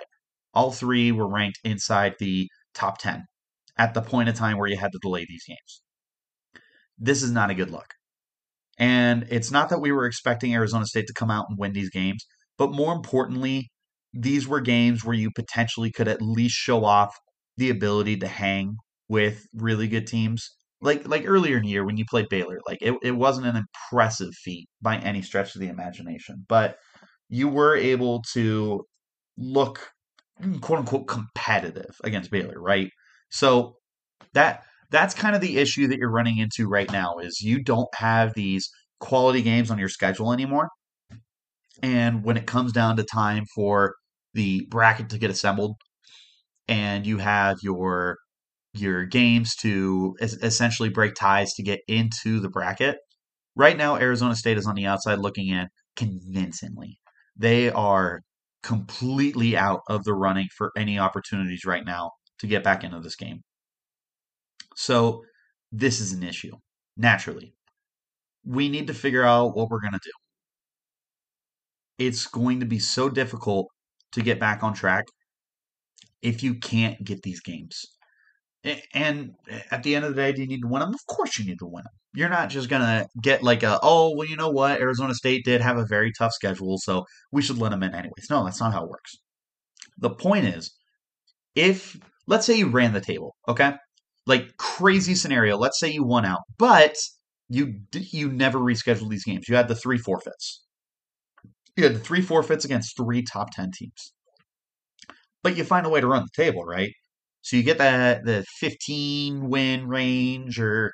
all 0.54 0.72
three 0.72 1.12
were 1.12 1.28
ranked 1.28 1.58
inside 1.64 2.14
the 2.18 2.48
top 2.74 2.98
10 2.98 3.24
at 3.76 3.94
the 3.94 4.02
point 4.02 4.28
of 4.28 4.34
time 4.34 4.58
where 4.58 4.68
you 4.68 4.76
had 4.76 4.92
to 4.92 4.98
delay 5.00 5.24
these 5.28 5.44
games. 5.46 5.82
This 6.98 7.22
is 7.22 7.30
not 7.30 7.50
a 7.50 7.54
good 7.54 7.70
look. 7.70 7.94
And 8.78 9.26
it's 9.30 9.50
not 9.50 9.70
that 9.70 9.80
we 9.80 9.92
were 9.92 10.06
expecting 10.06 10.54
Arizona 10.54 10.86
State 10.86 11.06
to 11.06 11.12
come 11.12 11.30
out 11.30 11.46
and 11.48 11.58
win 11.58 11.72
these 11.72 11.90
games, 11.90 12.24
but 12.56 12.72
more 12.72 12.92
importantly, 12.92 13.70
these 14.12 14.46
were 14.48 14.60
games 14.60 15.04
where 15.04 15.14
you 15.14 15.30
potentially 15.34 15.90
could 15.90 16.08
at 16.08 16.22
least 16.22 16.54
show 16.54 16.84
off 16.84 17.14
the 17.56 17.70
ability 17.70 18.16
to 18.18 18.28
hang 18.28 18.76
with 19.08 19.46
really 19.52 19.88
good 19.88 20.06
teams. 20.06 20.48
Like 20.80 21.08
like 21.08 21.24
earlier 21.26 21.56
in 21.56 21.62
the 21.64 21.70
year 21.70 21.84
when 21.84 21.96
you 21.96 22.04
played 22.08 22.28
Baylor, 22.28 22.58
like 22.66 22.78
it, 22.80 22.94
it 23.02 23.12
wasn't 23.12 23.48
an 23.48 23.56
impressive 23.56 24.32
feat 24.34 24.68
by 24.80 24.96
any 24.98 25.22
stretch 25.22 25.54
of 25.54 25.60
the 25.60 25.68
imagination, 25.68 26.44
but 26.48 26.76
you 27.28 27.48
were 27.48 27.76
able 27.76 28.22
to 28.34 28.84
look 29.36 29.90
mm, 30.40 30.60
quote 30.60 30.80
unquote 30.80 31.08
competitive 31.08 31.96
against 32.04 32.30
Baylor, 32.30 32.60
right? 32.60 32.90
So 33.30 33.76
that 34.34 34.62
that's 34.90 35.14
kind 35.14 35.34
of 35.34 35.40
the 35.40 35.58
issue 35.58 35.88
that 35.88 35.98
you're 35.98 36.10
running 36.10 36.38
into 36.38 36.68
right 36.68 36.90
now 36.90 37.18
is 37.18 37.40
you 37.40 37.62
don't 37.62 37.92
have 37.94 38.34
these 38.34 38.70
quality 39.00 39.42
games 39.42 39.70
on 39.70 39.78
your 39.78 39.88
schedule 39.88 40.32
anymore. 40.32 40.68
And 41.82 42.24
when 42.24 42.36
it 42.36 42.46
comes 42.46 42.72
down 42.72 42.96
to 42.96 43.04
time 43.04 43.44
for 43.54 43.94
the 44.34 44.66
bracket 44.70 45.10
to 45.10 45.18
get 45.18 45.30
assembled, 45.30 45.76
and 46.68 47.06
you 47.06 47.18
have 47.18 47.58
your 47.62 48.18
your 48.74 49.04
games 49.04 49.54
to 49.56 50.16
essentially 50.20 50.88
break 50.88 51.14
ties 51.14 51.52
to 51.54 51.62
get 51.62 51.80
into 51.88 52.40
the 52.40 52.48
bracket. 52.48 52.98
Right 53.56 53.76
now, 53.76 53.96
Arizona 53.96 54.34
State 54.36 54.58
is 54.58 54.66
on 54.66 54.74
the 54.74 54.86
outside 54.86 55.18
looking 55.18 55.48
in 55.48 55.68
convincingly. 55.96 56.98
They 57.36 57.70
are 57.70 58.20
completely 58.62 59.56
out 59.56 59.80
of 59.88 60.04
the 60.04 60.14
running 60.14 60.48
for 60.56 60.72
any 60.76 60.98
opportunities 60.98 61.64
right 61.64 61.84
now 61.84 62.12
to 62.40 62.46
get 62.46 62.62
back 62.64 62.84
into 62.84 63.00
this 63.00 63.16
game. 63.16 63.42
So, 64.76 65.24
this 65.72 66.00
is 66.00 66.12
an 66.12 66.22
issue, 66.22 66.52
naturally. 66.96 67.54
We 68.44 68.68
need 68.68 68.86
to 68.86 68.94
figure 68.94 69.24
out 69.24 69.56
what 69.56 69.68
we're 69.70 69.80
going 69.80 69.92
to 69.92 70.00
do. 70.02 70.10
It's 71.98 72.26
going 72.26 72.60
to 72.60 72.66
be 72.66 72.78
so 72.78 73.08
difficult 73.08 73.68
to 74.12 74.22
get 74.22 74.40
back 74.40 74.62
on 74.62 74.72
track 74.72 75.04
if 76.22 76.42
you 76.42 76.54
can't 76.54 77.02
get 77.04 77.22
these 77.22 77.40
games. 77.40 77.84
And 78.64 79.34
eh, 79.48 79.60
at 79.70 79.82
the 79.82 79.94
end 79.94 80.04
of 80.04 80.14
the 80.14 80.20
day, 80.20 80.32
do 80.32 80.42
you 80.42 80.48
need 80.48 80.62
to 80.62 80.68
win 80.68 80.80
them? 80.80 80.94
Of 80.94 81.06
course, 81.06 81.38
you 81.38 81.44
need 81.44 81.58
to 81.60 81.66
win 81.66 81.84
them. 81.84 81.92
You're 82.14 82.28
not 82.28 82.50
just 82.50 82.68
going 82.68 82.82
to 82.82 83.06
get 83.22 83.42
like 83.42 83.62
a, 83.62 83.78
oh, 83.82 84.14
well, 84.16 84.28
you 84.28 84.36
know 84.36 84.50
what? 84.50 84.80
Arizona 84.80 85.14
State 85.14 85.44
did 85.44 85.60
have 85.60 85.76
a 85.76 85.86
very 85.86 86.12
tough 86.18 86.32
schedule, 86.32 86.78
so 86.78 87.04
we 87.30 87.42
should 87.42 87.58
let 87.58 87.70
them 87.70 87.82
in 87.82 87.94
anyways. 87.94 88.28
No, 88.30 88.44
that's 88.44 88.60
not 88.60 88.72
how 88.72 88.84
it 88.84 88.90
works. 88.90 89.16
The 89.98 90.10
point 90.10 90.46
is, 90.46 90.72
if, 91.54 91.96
let's 92.26 92.46
say 92.46 92.56
you 92.56 92.68
ran 92.68 92.92
the 92.92 93.00
table, 93.00 93.36
okay? 93.48 93.74
Like 94.26 94.56
crazy 94.56 95.14
scenario. 95.14 95.56
Let's 95.56 95.78
say 95.78 95.90
you 95.90 96.04
won 96.04 96.24
out, 96.24 96.40
but 96.58 96.96
you 97.48 97.80
you 97.92 98.30
never 98.30 98.58
rescheduled 98.58 99.08
these 99.08 99.24
games. 99.24 99.48
You 99.48 99.56
had 99.56 99.68
the 99.68 99.74
three 99.74 99.98
forfeits. 99.98 100.64
You 101.76 101.84
had 101.84 101.94
the 101.94 102.00
three 102.00 102.20
forfeits 102.20 102.64
against 102.64 102.96
three 102.96 103.22
top 103.22 103.50
10 103.52 103.70
teams. 103.72 104.12
But 105.42 105.56
you 105.56 105.64
find 105.64 105.86
a 105.86 105.88
way 105.88 106.00
to 106.00 106.06
run 106.06 106.24
the 106.24 106.42
table, 106.42 106.64
right? 106.64 106.92
So 107.42 107.56
you 107.56 107.62
get 107.62 107.78
that 107.78 108.24
the 108.24 108.44
15 108.58 109.48
win 109.48 109.88
range 109.88 110.60
or 110.60 110.92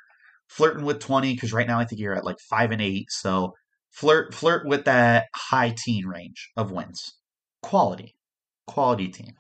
flirting 0.49 0.85
with 0.85 1.01
20 1.01 1.35
because 1.35 1.53
right 1.53 1.67
now 1.67 1.79
I 1.79 1.85
think 1.85 2.01
you're 2.01 2.15
at 2.15 2.25
like 2.25 2.39
5 2.49 2.71
and 2.71 2.83
8. 2.83 3.07
So 3.11 3.55
flirt 3.91 4.35
flirt 4.35 4.67
with 4.67 4.85
that 4.85 5.27
high 5.35 5.75
teen 5.85 6.07
range 6.07 6.51
of 6.57 6.71
wins. 6.71 7.15
Quality. 7.63 8.15
Quality 8.67 9.09
team. 9.09 9.33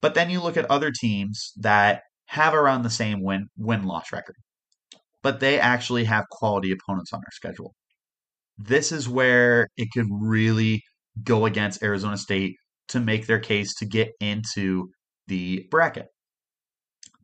But 0.00 0.14
then 0.14 0.30
you 0.30 0.40
look 0.40 0.56
at 0.56 0.70
other 0.70 0.92
teams 0.92 1.52
that 1.56 2.02
have 2.26 2.54
around 2.54 2.82
the 2.82 2.90
same 2.90 3.22
win 3.22 3.48
win 3.56 3.84
loss 3.84 4.12
record. 4.12 4.36
But 5.22 5.40
they 5.40 5.58
actually 5.58 6.04
have 6.04 6.28
quality 6.30 6.72
opponents 6.72 7.12
on 7.12 7.20
their 7.20 7.32
schedule. 7.32 7.74
This 8.58 8.92
is 8.92 9.08
where 9.08 9.68
it 9.76 9.88
could 9.92 10.06
really 10.10 10.82
go 11.22 11.46
against 11.46 11.82
Arizona 11.82 12.16
State 12.16 12.56
to 12.88 13.00
make 13.00 13.26
their 13.26 13.40
case 13.40 13.74
to 13.76 13.86
get 13.86 14.12
into 14.20 14.90
the 15.26 15.66
bracket 15.70 16.06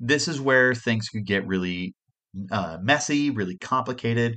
this 0.03 0.29
is 0.29 0.41
where 0.43 0.75
things 0.75 1.09
could 1.11 1.27
get 1.27 1.47
really 1.49 1.95
uh, 2.53 2.79
messy, 2.83 3.31
really 3.31 3.59
complicated, 3.59 4.37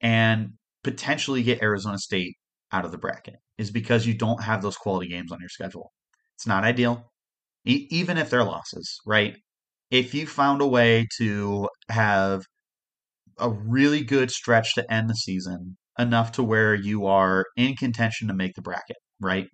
and 0.00 0.54
potentially 0.84 1.42
get 1.42 1.62
Arizona 1.62 1.98
State 1.98 2.36
out 2.72 2.84
of 2.84 2.92
the 2.92 2.98
bracket 2.98 3.36
is 3.58 3.70
because 3.70 4.06
you 4.06 4.14
don't 4.14 4.42
have 4.42 4.62
those 4.62 4.76
quality 4.76 5.08
games 5.08 5.32
on 5.32 5.40
your 5.40 5.50
schedule. 5.50 5.92
It's 6.36 6.46
not 6.46 6.64
ideal, 6.64 7.12
e- 7.66 7.88
even 7.90 8.18
if 8.18 8.30
they're 8.30 8.44
losses, 8.44 8.98
right? 9.06 9.36
If 9.90 10.14
you 10.14 10.26
found 10.26 10.62
a 10.62 10.66
way 10.68 11.06
to 11.18 11.68
have 11.90 12.42
a 13.38 13.50
really 13.50 14.02
good 14.02 14.30
stretch 14.30 14.74
to 14.74 14.92
end 14.92 15.10
the 15.10 15.14
season, 15.14 15.76
enough 15.98 16.32
to 16.32 16.42
where 16.42 16.74
you 16.74 17.06
are 17.06 17.46
in 17.56 17.74
contention 17.76 18.28
to 18.28 18.34
make 18.34 18.54
the 18.54 18.62
bracket, 18.62 18.96
right? 19.20 19.48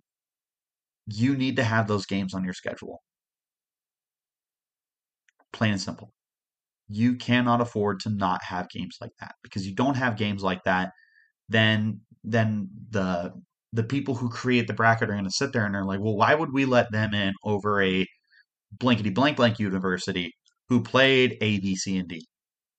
You 1.07 1.37
need 1.37 1.55
to 1.57 1.63
have 1.65 1.87
those 1.87 2.07
games 2.07 2.35
on 2.35 2.43
your 2.43 2.55
schedule. 2.55 3.03
Plain 5.53 5.73
and 5.73 5.81
simple. 5.81 6.13
You 6.89 7.17
cannot 7.17 7.61
afford 7.61 8.01
to 8.01 8.11
not 8.11 8.43
have 8.45 8.69
games 8.71 8.99
like 9.01 9.13
that 9.21 9.35
because 9.43 9.67
you 9.67 9.75
don't 9.75 9.97
have 9.97 10.17
games 10.17 10.43
like 10.43 10.63
that, 10.65 10.93
then 11.49 12.03
then 12.25 12.69
the 12.91 13.33
the 13.73 13.85
people 13.85 14.15
who 14.17 14.29
create 14.31 14.67
the 14.69 14.75
bracket 14.75 15.11
are 15.11 15.15
going 15.15 15.25
to 15.25 15.31
sit 15.31 15.53
there 15.53 15.65
and 15.67 15.75
they're 15.75 15.85
like, 15.85 16.01
well, 16.01 16.17
why 16.17 16.35
would 16.35 16.53
we 16.53 16.65
let 16.67 16.91
them 16.93 17.15
in 17.15 17.35
over 17.45 17.83
a 17.83 18.07
blankety 18.73 19.11
blank 19.11 19.37
blank 19.37 19.59
university 19.59 20.33
who 20.69 20.83
played 20.83 21.39
A, 21.41 21.61
B, 21.61 21.77
C, 21.77 21.97
and 21.99 22.09
D 22.09 22.27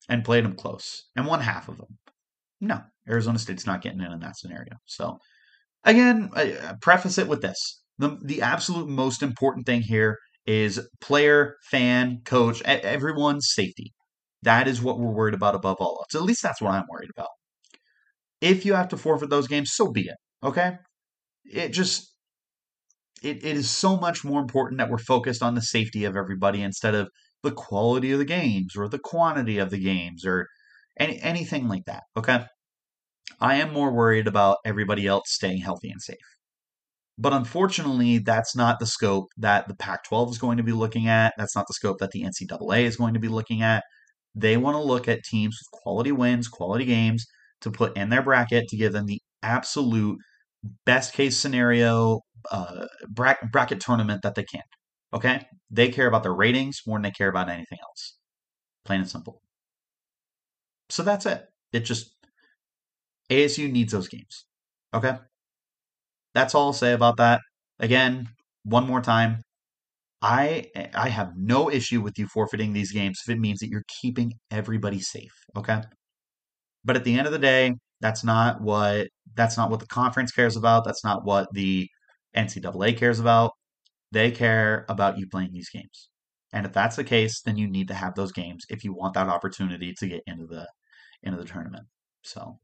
and 0.09 0.25
played 0.25 0.45
them 0.45 0.55
close 0.55 1.03
and 1.15 1.27
won 1.27 1.41
half 1.41 1.69
of 1.69 1.77
them? 1.77 1.97
No, 2.61 2.81
Arizona 3.09 3.39
State's 3.39 3.65
not 3.67 3.81
getting 3.81 4.01
in 4.01 4.11
in 4.13 4.19
that 4.21 4.37
scenario. 4.37 4.75
So, 4.85 5.19
again, 5.85 6.29
I 6.35 6.75
preface 6.81 7.17
it 7.17 7.27
with 7.27 7.41
this: 7.41 7.81
the 7.99 8.19
the 8.23 8.41
absolute 8.41 8.87
most 8.89 9.23
important 9.23 9.65
thing 9.65 9.81
here 9.81 10.17
is 10.45 10.87
player, 11.01 11.55
fan, 11.69 12.21
coach, 12.25 12.61
everyone's 12.63 13.49
safety. 13.53 13.93
That 14.41 14.67
is 14.67 14.81
what 14.81 14.99
we're 14.99 15.11
worried 15.11 15.33
about 15.33 15.55
above 15.55 15.77
all 15.79 15.99
else. 15.99 16.15
At 16.15 16.23
least 16.23 16.43
that's 16.43 16.61
what 16.61 16.73
I'm 16.73 16.83
worried 16.89 17.09
about. 17.15 17.29
If 18.41 18.65
you 18.65 18.73
have 18.73 18.89
to 18.89 18.97
forfeit 18.97 19.29
those 19.29 19.47
games, 19.47 19.71
so 19.73 19.91
be 19.91 20.01
it. 20.01 20.17
Okay? 20.43 20.77
It 21.45 21.69
just 21.69 22.13
it, 23.21 23.37
it 23.37 23.55
is 23.57 23.69
so 23.69 23.95
much 23.95 24.25
more 24.25 24.41
important 24.41 24.79
that 24.79 24.89
we're 24.89 24.97
focused 24.97 25.41
on 25.41 25.55
the 25.55 25.61
safety 25.61 26.03
of 26.03 26.17
everybody 26.17 26.61
instead 26.61 26.93
of 26.93 27.09
the 27.41 27.51
quality 27.51 28.11
of 28.11 28.19
the 28.19 28.25
games 28.25 28.75
or 28.75 28.89
the 28.89 28.99
quantity 28.99 29.57
of 29.57 29.69
the 29.69 29.79
games 29.79 30.25
or 30.25 30.47
any, 30.99 31.21
anything 31.21 31.69
like 31.69 31.85
that. 31.85 32.03
Okay? 32.17 32.45
I 33.39 33.55
am 33.55 33.73
more 33.73 33.93
worried 33.93 34.27
about 34.27 34.57
everybody 34.65 35.07
else 35.07 35.25
staying 35.27 35.61
healthy 35.61 35.89
and 35.89 36.01
safe. 36.01 36.17
But 37.17 37.33
unfortunately, 37.33 38.17
that's 38.19 38.55
not 38.55 38.79
the 38.79 38.87
scope 38.87 39.29
that 39.37 39.67
the 39.67 39.75
Pac 39.75 40.03
12 40.05 40.31
is 40.31 40.37
going 40.39 40.57
to 40.57 40.63
be 40.63 40.71
looking 40.71 41.07
at. 41.07 41.33
That's 41.37 41.55
not 41.55 41.67
the 41.67 41.73
scope 41.73 41.99
that 41.99 42.11
the 42.11 42.23
NCAA 42.23 42.83
is 42.83 42.97
going 42.97 43.13
to 43.13 43.19
be 43.19 43.27
looking 43.27 43.61
at. 43.61 43.83
They 44.35 44.57
want 44.57 44.75
to 44.75 44.81
look 44.81 45.07
at 45.07 45.23
teams 45.23 45.57
with 45.61 45.81
quality 45.81 46.11
wins, 46.11 46.47
quality 46.47 46.85
games 46.85 47.25
to 47.61 47.71
put 47.71 47.95
in 47.95 48.09
their 48.09 48.23
bracket 48.23 48.67
to 48.69 48.77
give 48.77 48.93
them 48.93 49.05
the 49.05 49.21
absolute 49.43 50.17
best 50.85 51.13
case 51.13 51.37
scenario 51.37 52.21
uh, 52.51 52.87
bracket 53.09 53.79
tournament 53.79 54.21
that 54.23 54.33
they 54.35 54.43
can. 54.43 54.63
Okay? 55.13 55.45
They 55.69 55.89
care 55.89 56.07
about 56.07 56.23
their 56.23 56.33
ratings 56.33 56.81
more 56.87 56.97
than 56.97 57.03
they 57.03 57.11
care 57.11 57.29
about 57.29 57.49
anything 57.49 57.77
else. 57.81 58.17
Plain 58.85 59.01
and 59.01 59.09
simple. 59.09 59.41
So 60.89 61.03
that's 61.03 61.27
it. 61.27 61.45
It 61.71 61.81
just, 61.81 62.15
ASU 63.29 63.71
needs 63.71 63.93
those 63.93 64.07
games. 64.07 64.45
Okay? 64.93 65.17
That's 66.33 66.55
all 66.55 66.67
I'll 66.67 66.73
say 66.73 66.93
about 66.93 67.17
that. 67.17 67.41
Again, 67.79 68.29
one 68.63 68.87
more 68.87 69.01
time, 69.01 69.41
I 70.21 70.67
I 70.95 71.09
have 71.09 71.33
no 71.37 71.69
issue 71.69 72.01
with 72.01 72.17
you 72.17 72.27
forfeiting 72.27 72.73
these 72.73 72.91
games 72.93 73.19
if 73.25 73.31
it 73.33 73.39
means 73.39 73.59
that 73.59 73.69
you're 73.69 73.83
keeping 74.01 74.33
everybody 74.51 74.99
safe. 75.01 75.33
Okay. 75.57 75.81
But 76.85 76.95
at 76.95 77.03
the 77.03 77.17
end 77.17 77.27
of 77.27 77.33
the 77.33 77.39
day, 77.39 77.75
that's 78.01 78.23
not 78.23 78.61
what 78.61 79.07
that's 79.35 79.57
not 79.57 79.69
what 79.69 79.79
the 79.79 79.87
conference 79.87 80.31
cares 80.31 80.55
about. 80.57 80.85
That's 80.85 81.03
not 81.03 81.25
what 81.25 81.47
the 81.53 81.89
NCAA 82.35 82.97
cares 82.97 83.19
about. 83.19 83.51
They 84.11 84.31
care 84.31 84.85
about 84.89 85.17
you 85.17 85.27
playing 85.27 85.51
these 85.53 85.69
games. 85.69 86.09
And 86.53 86.65
if 86.65 86.73
that's 86.73 86.95
the 86.95 87.03
case, 87.03 87.41
then 87.41 87.57
you 87.57 87.67
need 87.67 87.87
to 87.89 87.95
have 87.95 88.15
those 88.15 88.31
games 88.31 88.63
if 88.69 88.83
you 88.83 88.93
want 88.93 89.15
that 89.15 89.27
opportunity 89.27 89.93
to 89.97 90.07
get 90.07 90.21
into 90.27 90.45
the 90.45 90.67
into 91.23 91.37
the 91.37 91.45
tournament. 91.45 91.85
So 92.23 92.59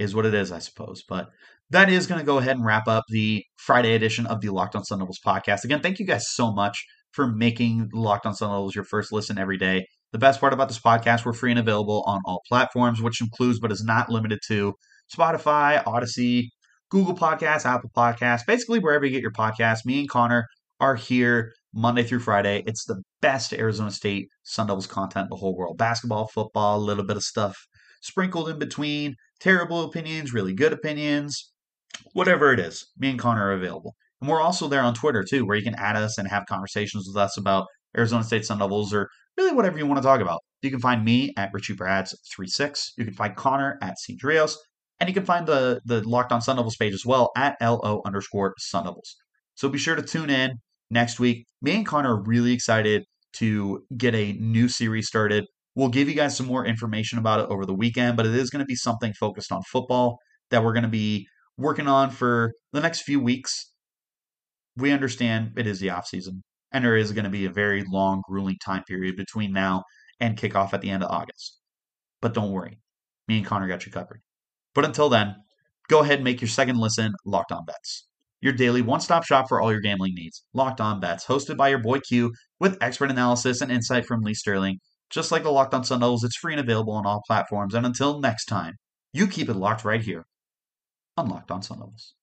is 0.00 0.14
what 0.14 0.26
it 0.26 0.34
is, 0.34 0.50
I 0.50 0.58
suppose. 0.58 1.04
But 1.06 1.28
that 1.68 1.90
is 1.90 2.06
going 2.06 2.18
to 2.18 2.26
go 2.26 2.38
ahead 2.38 2.56
and 2.56 2.64
wrap 2.64 2.88
up 2.88 3.04
the 3.08 3.44
Friday 3.56 3.94
edition 3.94 4.26
of 4.26 4.40
the 4.40 4.48
Locked 4.48 4.74
On 4.74 4.84
Sun 4.84 4.98
Devils 4.98 5.20
podcast. 5.24 5.62
Again, 5.62 5.80
thank 5.80 6.00
you 6.00 6.06
guys 6.06 6.26
so 6.30 6.50
much 6.52 6.84
for 7.12 7.28
making 7.28 7.90
Locked 7.92 8.26
On 8.26 8.34
Sun 8.34 8.48
Devils 8.48 8.74
your 8.74 8.84
first 8.84 9.12
listen 9.12 9.38
every 9.38 9.58
day. 9.58 9.86
The 10.12 10.18
best 10.18 10.40
part 10.40 10.52
about 10.52 10.68
this 10.68 10.80
podcast, 10.80 11.24
we're 11.24 11.34
free 11.34 11.52
and 11.52 11.60
available 11.60 12.02
on 12.06 12.20
all 12.24 12.40
platforms, 12.48 13.00
which 13.00 13.20
includes 13.20 13.60
but 13.60 13.70
is 13.70 13.84
not 13.84 14.08
limited 14.10 14.40
to 14.48 14.74
Spotify, 15.14 15.84
Audacy, 15.84 16.46
Google 16.90 17.14
Podcasts, 17.14 17.66
Apple 17.66 17.90
Podcasts, 17.96 18.46
basically 18.46 18.80
wherever 18.80 19.04
you 19.04 19.12
get 19.12 19.22
your 19.22 19.30
podcasts. 19.30 19.84
Me 19.84 20.00
and 20.00 20.08
Connor 20.08 20.46
are 20.80 20.96
here 20.96 21.52
Monday 21.74 22.02
through 22.02 22.20
Friday. 22.20 22.64
It's 22.66 22.84
the 22.86 23.02
best 23.20 23.52
Arizona 23.52 23.90
State 23.90 24.28
Sun 24.44 24.66
Devils 24.66 24.86
content 24.86 25.26
in 25.26 25.30
the 25.30 25.36
whole 25.36 25.54
world. 25.54 25.76
Basketball, 25.78 26.26
football, 26.26 26.78
a 26.78 26.80
little 26.80 27.04
bit 27.04 27.16
of 27.16 27.22
stuff 27.22 27.56
sprinkled 28.00 28.48
in 28.48 28.58
between. 28.58 29.16
Terrible 29.40 29.84
opinions, 29.84 30.34
really 30.34 30.52
good 30.52 30.72
opinions, 30.72 31.50
whatever 32.12 32.52
it 32.52 32.60
is, 32.60 32.86
me 32.98 33.10
and 33.10 33.18
Connor 33.18 33.46
are 33.46 33.52
available. 33.52 33.94
And 34.20 34.28
we're 34.28 34.40
also 34.40 34.68
there 34.68 34.82
on 34.82 34.94
Twitter 34.94 35.24
too, 35.24 35.46
where 35.46 35.56
you 35.56 35.62
can 35.62 35.74
add 35.76 35.96
us 35.96 36.18
and 36.18 36.28
have 36.28 36.44
conversations 36.46 37.06
with 37.06 37.16
us 37.16 37.36
about 37.38 37.66
Arizona 37.96 38.22
State 38.22 38.44
Sun 38.44 38.58
Devils 38.58 38.92
or 38.92 39.08
really 39.36 39.52
whatever 39.52 39.78
you 39.78 39.86
want 39.86 39.98
to 39.98 40.06
talk 40.06 40.20
about. 40.20 40.40
You 40.62 40.70
can 40.70 40.80
find 40.80 41.04
me 41.04 41.32
at 41.36 41.50
Richie 41.52 41.74
Brads36. 41.74 42.90
You 42.98 43.04
can 43.04 43.14
find 43.14 43.34
Connor 43.34 43.78
at 43.82 43.94
Cedrios. 43.96 44.56
And 44.98 45.08
you 45.08 45.14
can 45.14 45.24
find 45.24 45.46
the, 45.46 45.80
the 45.86 46.06
Locked 46.06 46.30
On 46.30 46.42
Sun 46.42 46.56
Devils 46.56 46.76
page 46.76 46.92
as 46.92 47.06
well 47.06 47.30
at 47.34 47.56
LO 47.62 48.02
underscore 48.04 48.52
Sun 48.58 48.84
Devils. 48.84 49.16
So 49.54 49.70
be 49.70 49.78
sure 49.78 49.96
to 49.96 50.02
tune 50.02 50.28
in 50.28 50.52
next 50.90 51.18
week. 51.18 51.46
Me 51.62 51.76
and 51.76 51.86
Connor 51.86 52.16
are 52.16 52.22
really 52.22 52.52
excited 52.52 53.04
to 53.34 53.82
get 53.96 54.14
a 54.14 54.34
new 54.34 54.68
series 54.68 55.06
started. 55.06 55.46
We'll 55.74 55.88
give 55.88 56.08
you 56.08 56.14
guys 56.14 56.36
some 56.36 56.46
more 56.46 56.66
information 56.66 57.18
about 57.18 57.40
it 57.40 57.50
over 57.50 57.64
the 57.64 57.74
weekend, 57.74 58.16
but 58.16 58.26
it 58.26 58.34
is 58.34 58.50
going 58.50 58.60
to 58.60 58.66
be 58.66 58.74
something 58.74 59.12
focused 59.12 59.52
on 59.52 59.62
football 59.62 60.18
that 60.50 60.64
we're 60.64 60.72
going 60.72 60.82
to 60.82 60.88
be 60.88 61.26
working 61.56 61.86
on 61.86 62.10
for 62.10 62.52
the 62.72 62.80
next 62.80 63.02
few 63.02 63.20
weeks. 63.20 63.72
We 64.76 64.90
understand 64.90 65.52
it 65.56 65.66
is 65.66 65.80
the 65.80 65.90
off 65.90 66.06
season, 66.06 66.42
and 66.72 66.84
there 66.84 66.96
is 66.96 67.12
going 67.12 67.24
to 67.24 67.30
be 67.30 67.44
a 67.44 67.50
very 67.50 67.84
long, 67.88 68.22
grueling 68.28 68.56
time 68.64 68.82
period 68.84 69.16
between 69.16 69.52
now 69.52 69.84
and 70.18 70.36
kickoff 70.36 70.72
at 70.72 70.80
the 70.80 70.90
end 70.90 71.02
of 71.02 71.10
August. 71.10 71.58
But 72.20 72.34
don't 72.34 72.52
worry, 72.52 72.78
me 73.28 73.38
and 73.38 73.46
Connor 73.46 73.68
got 73.68 73.86
you 73.86 73.92
covered. 73.92 74.20
But 74.74 74.84
until 74.84 75.08
then, 75.08 75.36
go 75.88 76.00
ahead 76.00 76.16
and 76.16 76.24
make 76.24 76.40
your 76.40 76.48
second 76.48 76.78
listen 76.78 77.12
Locked 77.24 77.52
On 77.52 77.64
Bets. 77.64 78.06
Your 78.40 78.52
daily 78.52 78.80
one 78.80 79.00
stop 79.00 79.24
shop 79.24 79.48
for 79.48 79.60
all 79.60 79.70
your 79.70 79.80
gambling 79.80 80.14
needs. 80.14 80.44
Locked 80.54 80.80
On 80.80 80.98
Bets, 80.98 81.26
hosted 81.26 81.56
by 81.56 81.68
your 81.68 81.78
boy 81.78 82.00
Q, 82.00 82.32
with 82.58 82.78
expert 82.80 83.10
analysis 83.10 83.60
and 83.60 83.70
insight 83.70 84.06
from 84.06 84.22
Lee 84.22 84.34
Sterling. 84.34 84.78
Just 85.10 85.32
like 85.32 85.42
the 85.42 85.50
Locked 85.50 85.74
On 85.74 85.84
Sun 85.84 86.00
Devils, 86.00 86.24
it's 86.24 86.36
free 86.36 86.52
and 86.52 86.60
available 86.60 86.92
on 86.92 87.04
all 87.04 87.22
platforms. 87.26 87.74
And 87.74 87.84
until 87.84 88.20
next 88.20 88.46
time, 88.46 88.76
you 89.12 89.26
keep 89.26 89.48
it 89.48 89.54
locked 89.54 89.84
right 89.84 90.00
here 90.00 90.24
on 91.16 91.28
Locked 91.28 91.50
On 91.50 91.62
Sun 91.62 91.78
Devils. 91.78 92.14